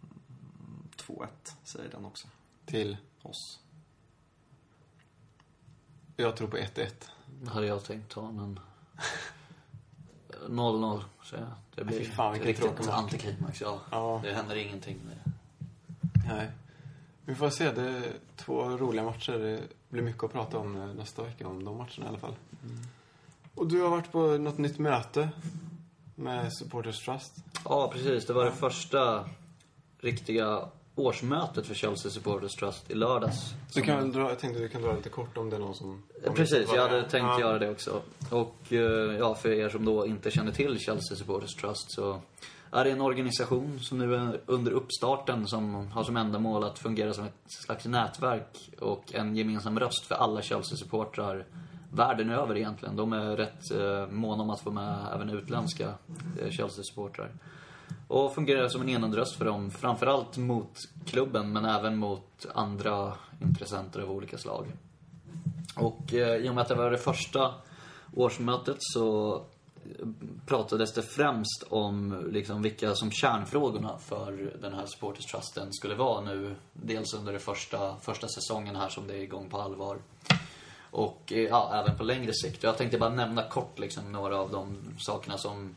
[0.97, 1.27] 2-1,
[1.63, 2.27] säger den också.
[2.65, 2.97] Till.
[3.21, 3.59] Oss.
[6.17, 7.09] Jag tror på 1-1.
[7.47, 8.59] Hade jag tänkt ta, men...
[10.47, 11.53] 0-0, säger jag.
[11.75, 13.79] Det blir fy fan, vilken tråkig antiklimax, ja.
[13.91, 14.19] Ja.
[14.23, 15.31] Det händer ingenting med det.
[16.33, 16.51] Nej.
[17.25, 17.71] Vi får se.
[17.71, 18.03] Det är
[18.35, 19.31] två roliga matcher.
[19.31, 22.35] Det blir mycket att prata om eh, nästa vecka, om de matcherna i alla fall.
[23.55, 25.29] Och du har varit på något nytt möte
[26.15, 27.33] med Supporters Trust.
[27.65, 28.25] Ja, precis.
[28.25, 29.29] Det var det första
[29.99, 33.53] riktiga årsmötet för Chelsea Supporters Trust i lördags.
[33.73, 36.03] Du kan dra, jag tänkte du kan dra lite kort om det är någon som...
[36.27, 37.39] om Precis, jag hade tänkt Ja.
[37.39, 38.01] göra det också.
[38.29, 38.79] Och eh,
[39.19, 42.21] ja, för er som då inte känner till Chelsea Supporters Trust så
[42.71, 47.13] är det en organisation som nu är under uppstarten som har som ändamål att fungera
[47.13, 47.33] som ett
[47.65, 51.45] slags nätverk och en gemensam röst för alla Chelsea-supportrar
[51.93, 52.95] världen över egentligen.
[52.95, 55.93] De är rätt eh, måna om att få med även utländska
[56.41, 57.29] eh, Chelsea-supportrar.
[58.07, 63.13] Och fungerar som en enande röst för dem, framförallt mot klubben men även mot andra
[63.41, 64.65] intressenter av olika slag.
[65.75, 67.53] Och eh, i och med att det var det första
[68.15, 70.07] årsmötet så eh,
[70.45, 76.21] pratades det främst om liksom, vilka som kärnfrågorna för den här Supporters Trusten skulle vara
[76.21, 76.55] nu.
[76.73, 79.97] Dels under den första, första säsongen här som det är igång på allvar.
[80.91, 82.63] Och eh, ja, även på längre sikt.
[82.63, 85.75] Jag tänkte bara nämna kort liksom, några av de sakerna som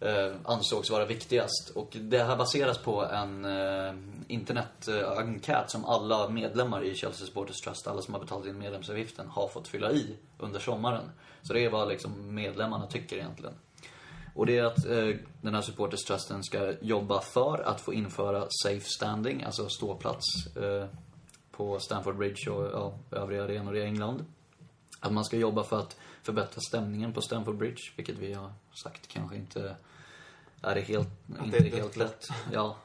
[0.00, 1.72] Eh, ansågs vara viktigast.
[1.74, 3.94] Och det här baseras på en eh,
[4.28, 9.48] internetenkät som alla medlemmar i Chelsea Supporters Trust, alla som har betalat in medlemsavgiften, har
[9.48, 11.10] fått fylla i under sommaren.
[11.42, 13.54] Så det är vad liksom medlemmarna tycker egentligen.
[14.34, 18.46] Och det är att eh, den här Supporters Trusten ska jobba för att få införa
[18.62, 20.86] safe standing, alltså ståplats eh,
[21.50, 24.24] på Stamford Bridge och ja, övriga arenor i England.
[25.00, 28.52] Att man ska jobba för att förbättra stämningen på Stamford Bridge, vilket vi har
[28.84, 29.76] sagt kanske inte
[30.62, 31.08] är det helt,
[31.44, 31.96] inte det är helt dött.
[31.96, 32.26] lätt.
[32.52, 32.76] Ja.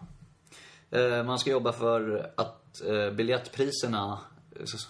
[0.90, 4.20] Eh, Man ska jobba för att eh, biljettpriserna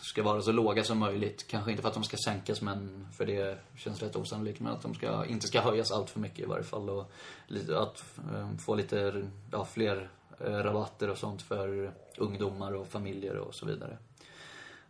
[0.02, 1.48] ska vara så låga som möjligt.
[1.48, 4.60] Kanske inte för att de ska sänkas, men för det känns rätt osannolikt.
[4.60, 6.90] Men att de ska, inte ska höjas allt för mycket i varje fall.
[6.90, 7.12] Och
[7.76, 13.66] att eh, få lite, ja, fler rabatter och sånt för ungdomar och familjer och så
[13.66, 13.98] vidare.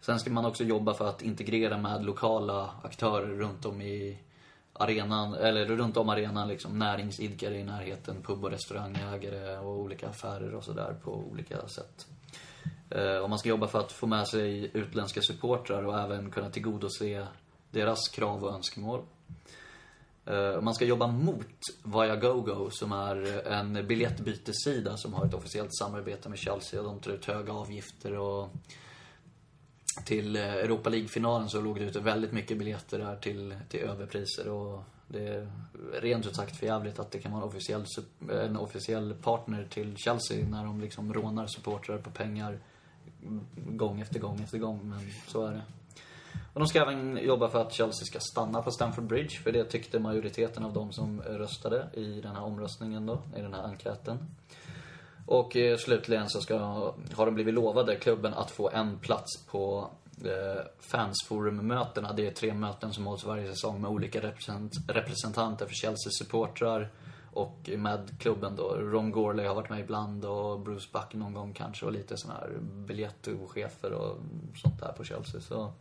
[0.01, 4.19] Sen ska man också jobba för att integrera med lokala aktörer runt om i
[4.73, 10.55] arenan, eller runt om arenan liksom näringsidkare i närheten, pub och restaurangägare och olika affärer
[10.55, 12.07] och sådär på olika sätt.
[12.89, 16.49] Eh, och man ska jobba för att få med sig utländska supportrar och även kunna
[16.49, 17.27] tillgodose
[17.71, 19.01] deras krav och önskemål.
[20.25, 26.29] Eh, man ska jobba mot Viagogo som är en biljettbytessida som har ett officiellt samarbete
[26.29, 28.49] med Chelsea och de tar ut höga avgifter och
[30.05, 34.47] till eh, Europa League-finalen så låg det ute väldigt mycket biljetter där till, till överpriser
[34.47, 35.51] och det är
[36.01, 37.85] rent ut sagt för jävligt att det kan vara en officiell,
[38.31, 42.59] en officiell partner till Chelsea när de liksom rånar supportrar på pengar
[43.55, 45.61] gång efter gång efter gång, men så är det.
[46.53, 49.63] Och de ska även jobba för att Chelsea ska stanna på Stamford Bridge, för det
[49.63, 54.17] tyckte majoriteten av de som röstade i den här omröstningen då, i den här enkäten.
[55.29, 56.57] Och eh, slutligen så ska,
[57.13, 59.89] har de blivit lovade, klubben, att få en plats på
[60.25, 62.13] eh, fansforummötena.
[62.13, 66.89] Det är tre möten som hålls varje säsong med olika represent, representanter för Chelsea-supportrar
[67.33, 68.75] och med klubben då.
[68.75, 72.39] Ron Gorley har varit med ibland och Bruce Buck någon gång kanske och lite sådana
[72.39, 74.17] här biljettchefer och
[74.61, 75.41] sånt där på Chelsea.
[75.41, 75.73] Så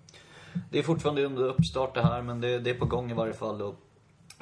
[0.70, 3.34] det är fortfarande under uppstart det här men det, det är på gång i varje
[3.34, 3.74] fall och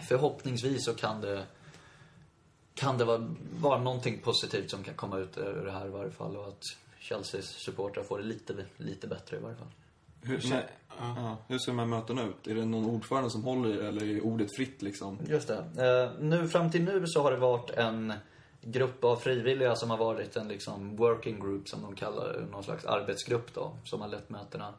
[0.09, 1.45] förhoppningsvis så kan det
[2.77, 6.11] kan det vara, vara någonting positivt som kan komma ut ur det här i varje
[6.11, 6.63] fall och att
[6.99, 9.69] Chelseas supportrar får det lite, lite bättre i varje fall.
[10.23, 12.47] Hur, ser, ja, hur ser de här mötena ut?
[12.47, 15.19] Är det någon ordförande som håller i det eller är ordet fritt liksom?
[15.29, 15.57] Just det.
[15.57, 18.13] Eh, nu, fram till nu så har det varit en
[18.63, 22.85] grupp av frivilliga som har varit en liksom working group som de kallar någon slags
[22.85, 24.75] arbetsgrupp då, som har lett mötena.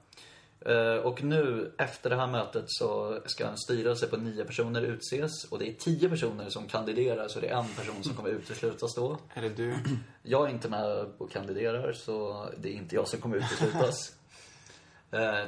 [0.66, 5.43] Eh, och nu, efter det här mötet, så ska en styrelse på nio personer utses
[5.43, 8.95] och det är tio personer som kandiderar så det är en person som kommer uteslutas
[8.95, 9.18] då.
[9.34, 9.76] Är det du?
[10.24, 14.16] Jag är inte med och kandiderar så det är inte jag som kommer uteslutas.
[15.12, 15.43] eh,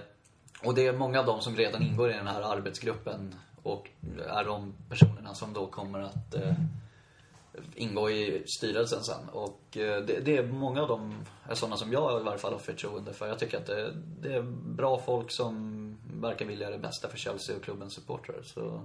[0.64, 3.90] och det är många av dem som redan ingår i den här arbetsgruppen och
[4.28, 6.54] är de personerna som då kommer att eh,
[7.76, 9.30] ingå i styrelsen sen.
[9.32, 12.54] Och eh, det, det är många av dem är sådana som jag i varje fall
[12.54, 13.28] har förtroende för.
[13.28, 14.42] Jag tycker att det, det är
[14.76, 18.42] bra folk som verkar vilja det bästa för Chelsea och klubbens supportrar.
[18.44, 18.82] Så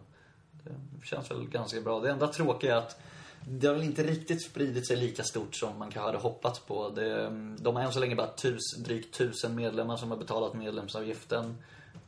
[0.65, 2.01] det känns väl ganska bra.
[2.01, 3.01] Det enda tråkiga är att
[3.49, 6.89] det har väl inte riktigt spridit sig lika stort som man kanske hade hoppats på.
[6.89, 11.57] Det, de har än så länge bara tus, drygt tusen medlemmar som har betalat medlemsavgiften.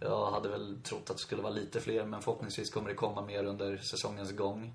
[0.00, 3.22] Jag hade väl trott att det skulle vara lite fler, men förhoppningsvis kommer det komma
[3.22, 4.72] mer under säsongens gång.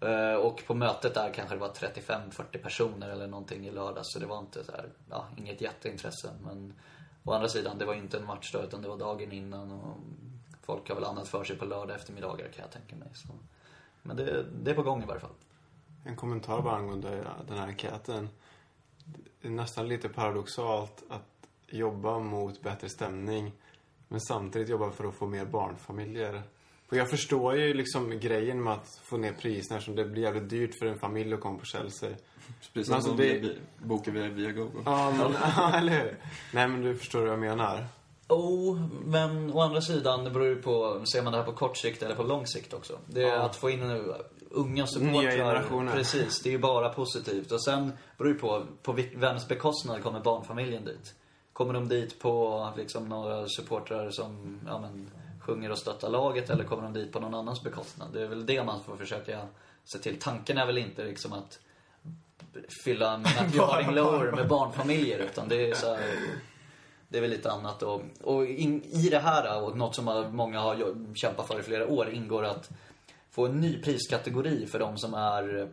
[0.00, 4.18] Eh, och på mötet där kanske det var 35-40 personer eller någonting i lördags, så
[4.18, 6.30] det var inte så här, ja, inget jätteintresse.
[6.44, 6.74] Men
[7.24, 9.72] å andra sidan, det var ju inte en match då, utan det var dagen innan
[9.72, 9.96] och
[10.62, 13.08] folk har väl annat för sig på lördag eftermiddagar kan jag tänka mig.
[13.14, 13.28] Så.
[14.02, 15.34] Men det, det är på gång i varje fall.
[16.04, 18.28] En kommentar bara angående den här enkäten.
[19.40, 23.52] Det är nästan lite paradoxalt att jobba mot bättre stämning
[24.08, 26.42] men samtidigt jobba för att få mer barnfamiljer.
[26.94, 30.48] För jag förstår ju liksom grejen med att få ner priserna eftersom det blir jävligt
[30.48, 32.10] dyrt för en familj att komma på Chelsea.
[32.72, 34.82] Precis Men alltså som det- vi bokar via Viagogo.
[34.84, 36.18] Ja, men, ja, eller hur?
[36.52, 37.86] Nej, men du förstår vad jag menar.
[38.28, 41.76] Oh, men å andra sidan, det beror ju på, ser man det här på kort
[41.76, 42.98] sikt eller på lång sikt också.
[43.06, 43.42] Det är Ja.
[43.42, 44.14] att få in nu
[44.50, 45.12] unga supportrar.
[45.22, 45.92] Nya generationer.
[45.92, 47.52] Precis, det är ju bara positivt.
[47.52, 51.14] Och sen beror det på, på vems bekostnad kommer barnfamiljen dit?
[51.52, 55.10] Kommer de dit på liksom några supportrar som, ja men,
[55.44, 58.08] sjunger och stöttar laget eller kommer de dit på någon annans bekostnad?
[58.12, 59.46] Det är väl det man får försöka
[59.84, 60.18] se till.
[60.20, 61.58] Tanken är väl inte liksom att
[62.84, 63.16] fylla
[63.90, 66.00] Lower med barnfamiljer utan det är så här,
[67.08, 70.60] det är väl lite annat och, och in, i det här och något som många
[70.60, 72.70] har kämpat för i flera år ingår att
[73.30, 75.68] få en ny priskategori för de som är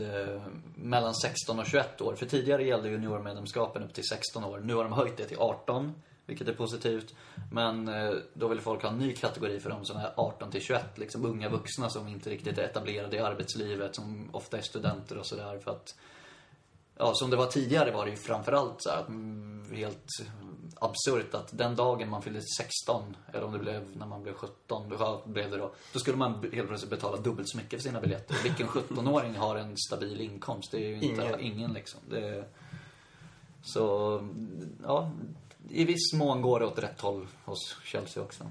[0.00, 0.42] eh,
[0.74, 2.14] mellan 16 och 21 år.
[2.14, 4.58] För tidigare gällde juniormedlemskapen upp till 16 år.
[4.58, 5.94] Nu har de höjt det till 18,
[6.26, 7.14] vilket är positivt.
[7.52, 10.60] Men eh, då vill folk ha en ny kategori för de som är 18 till
[10.62, 10.98] 21.
[10.98, 15.26] Liksom unga vuxna som inte riktigt är etablerade i arbetslivet, som ofta är studenter och
[15.26, 15.58] sådär.
[15.58, 15.94] För att
[16.98, 20.10] Ja, som det var tidigare var det ju framförallt så här, mm, helt
[20.74, 24.92] absurt att den dagen man fyllde 16, eller om det blev när man blev 17,
[24.98, 25.72] ja, blev det då.
[25.92, 28.36] Då skulle man helt plötsligt betala dubbelt så mycket för sina biljetter.
[28.42, 30.70] Vilken 17-åring har en stabil inkomst?
[30.70, 31.40] Det är ju inte Ingen.
[31.40, 32.00] ingen liksom.
[32.10, 32.44] Det
[33.62, 34.20] så,
[34.82, 35.10] ja,
[35.70, 38.50] i viss mån går det åt rätt håll hos Chelsea också.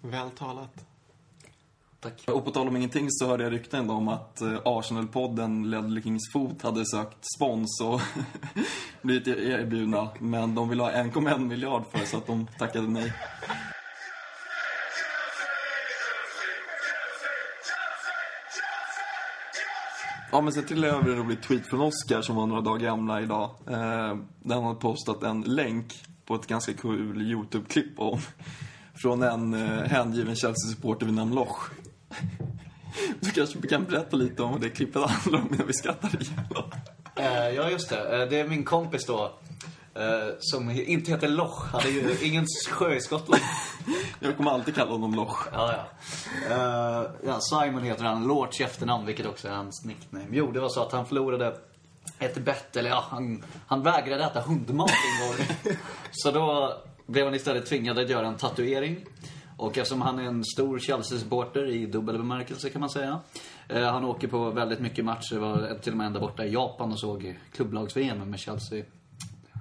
[0.00, 0.86] Väl talat.
[2.00, 2.28] Tack.
[2.28, 6.32] Och på tal om ingenting så hörde jag rykten om att eh, Arsenal-podden Ledley Kings
[6.32, 8.00] Fot hade sökt spons och
[9.02, 10.08] blivit erbjudna.
[10.18, 13.12] Men de ville ha 1,1 miljard för så att de tackade nej.
[20.36, 22.86] Ja, men sen trillade jag över en rolig tweet från Oscar som var några dagar
[22.86, 23.50] gamla idag.
[23.66, 25.94] Eh, där han hade postat en länk
[26.26, 28.18] på ett ganska kul YouTube-klipp om
[28.94, 31.70] från en eh, hängiven Chelsea-supporter vid namn Loch.
[33.20, 36.64] Du kanske kan berätta lite om vad det klippet handlar om innan vi skrattar ihjäl.
[37.16, 38.22] Eh, ja, just det.
[38.22, 39.38] Eh, det är min kompis då.
[39.98, 41.72] Eh, som inte heter Loch.
[41.72, 43.42] Han är ju ingen sjö i Skottland.
[44.20, 45.48] Jag kommer alltid kalla honom Loch.
[45.52, 45.84] Ja, ja.
[46.50, 50.26] Eh, ja, Simon heter han, Lorch i efternamn, vilket också är hans nickname.
[50.30, 51.56] Jo, det var så att han förlorade
[52.18, 55.76] ett bett, eller ja, han, han vägrade äta hundmat en gång.
[56.12, 56.72] så då
[57.06, 59.04] blev han istället tvingad att göra en tatuering.
[59.56, 63.20] Och eftersom han är en stor Chelsea-supporter i dubbel bemärkelse kan man säga.
[63.68, 66.92] Eh, han åker på väldigt mycket matcher, var till och med ända borta i Japan
[66.92, 68.84] och såg klubblags-VM med Chelsea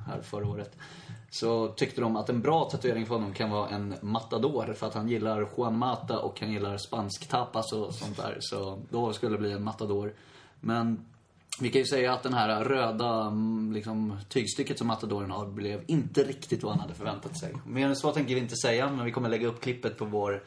[0.06, 0.78] här förra året.
[1.30, 4.74] Så tyckte de att en bra tatuering för honom kan vara en matador.
[4.74, 8.38] För att han gillar Juan Mata och han gillar spansk tapas och sånt där.
[8.40, 10.14] Så då skulle det bli en matador.
[10.60, 11.06] Men
[11.60, 15.82] vi kan ju säga att den här röda mm, liksom, tygstycket som matadoren har blev
[15.88, 17.54] inte riktigt vad han hade förväntat sig.
[17.66, 20.44] Mer än så tänker vi inte säga, men vi kommer lägga upp klippet på vår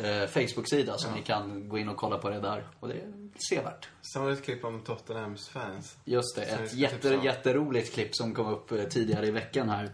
[0.00, 2.66] eh, Facebook-sida så ni kan gå in och kolla på det där.
[2.80, 3.12] Och det är
[3.50, 3.88] sevärt.
[4.12, 5.96] Sen var det ett klipp om Tottenhams fans.
[6.04, 7.24] Just det, ett ska jätte, tipsa om.
[7.24, 9.90] jätteroligt klipp som kom upp eh, tidigare i veckan här.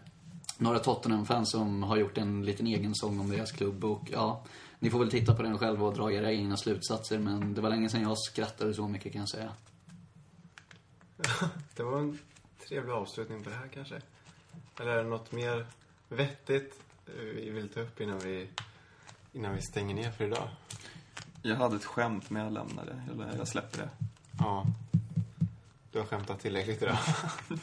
[0.59, 4.44] Några Tottenham-fans som har gjort en liten egen sång om deras klubb och ja,
[4.78, 7.70] ni får väl titta på den själva och dra era egna slutsatser men det var
[7.70, 9.52] länge sedan jag skrattade så mycket kan jag säga.
[11.76, 12.18] Det var en
[12.68, 14.00] trevlig avslutning på det här kanske.
[14.80, 15.66] Eller är det något mer
[16.09, 16.74] vettigt
[17.14, 18.48] vi vill ta upp innan vi,
[19.37, 20.49] innan vi stänger ner för idag?
[21.43, 23.12] Jag hade ett skämt, men jag lämnar det.
[23.12, 23.89] Eller jag släpper det.
[24.39, 24.66] Ja.
[25.93, 26.99] Du har skämtat tillräckligt idag.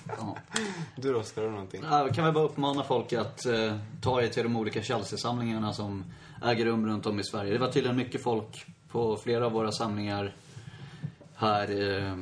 [0.08, 0.38] Ja.
[0.96, 1.82] Du då, ska du någonting?
[1.90, 6.04] Ja, kan väl bara uppmana folk att eh, ta er till de olika Chelsea-samlingarna som
[6.44, 7.54] äger rum runt om i Sverige.
[7.54, 10.36] Det var tydligen mycket folk på flera av våra samlingar
[11.36, 12.16] här eh,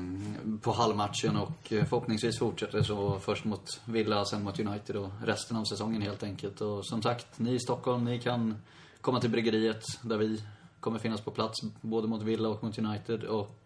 [0.62, 5.10] på halvmatchen och eh, förhoppningsvis fortsätter det så först mot Villa, sen mot United och
[5.26, 6.62] resten av säsongen helt enkelt.
[6.62, 8.56] Och som sagt, ni i Stockholm, ni kan
[9.02, 10.44] komma till bryggeriet där vi
[10.80, 13.62] kommer finnas på plats både mot Villa och mot United och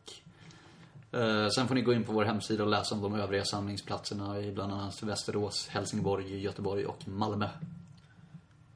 [1.15, 4.41] Eh, sen får ni gå in på vår hemsida och läsa om de övriga samlingsplatserna
[4.41, 7.49] i bland annat Västerås, Helsingborg, Göteborg och Malmö.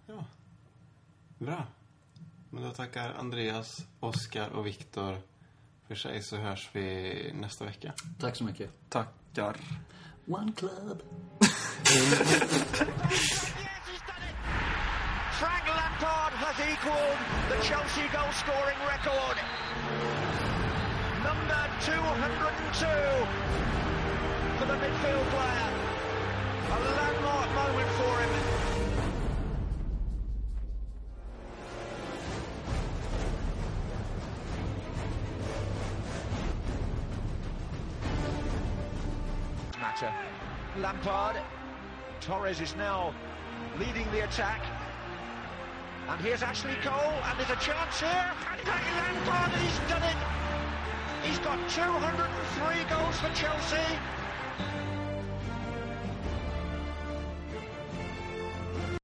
[0.05, 0.25] Ja.
[1.37, 1.63] Bra.
[2.49, 5.21] Men då tackar Andreas, Oskar och Viktor
[5.87, 7.93] för sig så hörs vi nästa vecka.
[8.19, 8.89] Tack så mycket.
[8.89, 9.57] Tackar.
[10.27, 11.01] One club.
[16.67, 19.37] equalled the Chelsea goal scoring record.
[21.23, 22.85] Number 202
[24.57, 25.69] for the midfield player.
[26.71, 28.31] A landmark moment for him.
[39.79, 40.13] Matter.
[40.77, 41.37] Lampard.
[42.19, 43.13] Torres is now
[43.79, 44.78] leading the attack.
[46.09, 48.31] And here's Ashley Cole, and there's a chance here.
[48.49, 50.17] And Lampard, he's done it.
[51.21, 53.77] He's got 203 goals for Chelsea.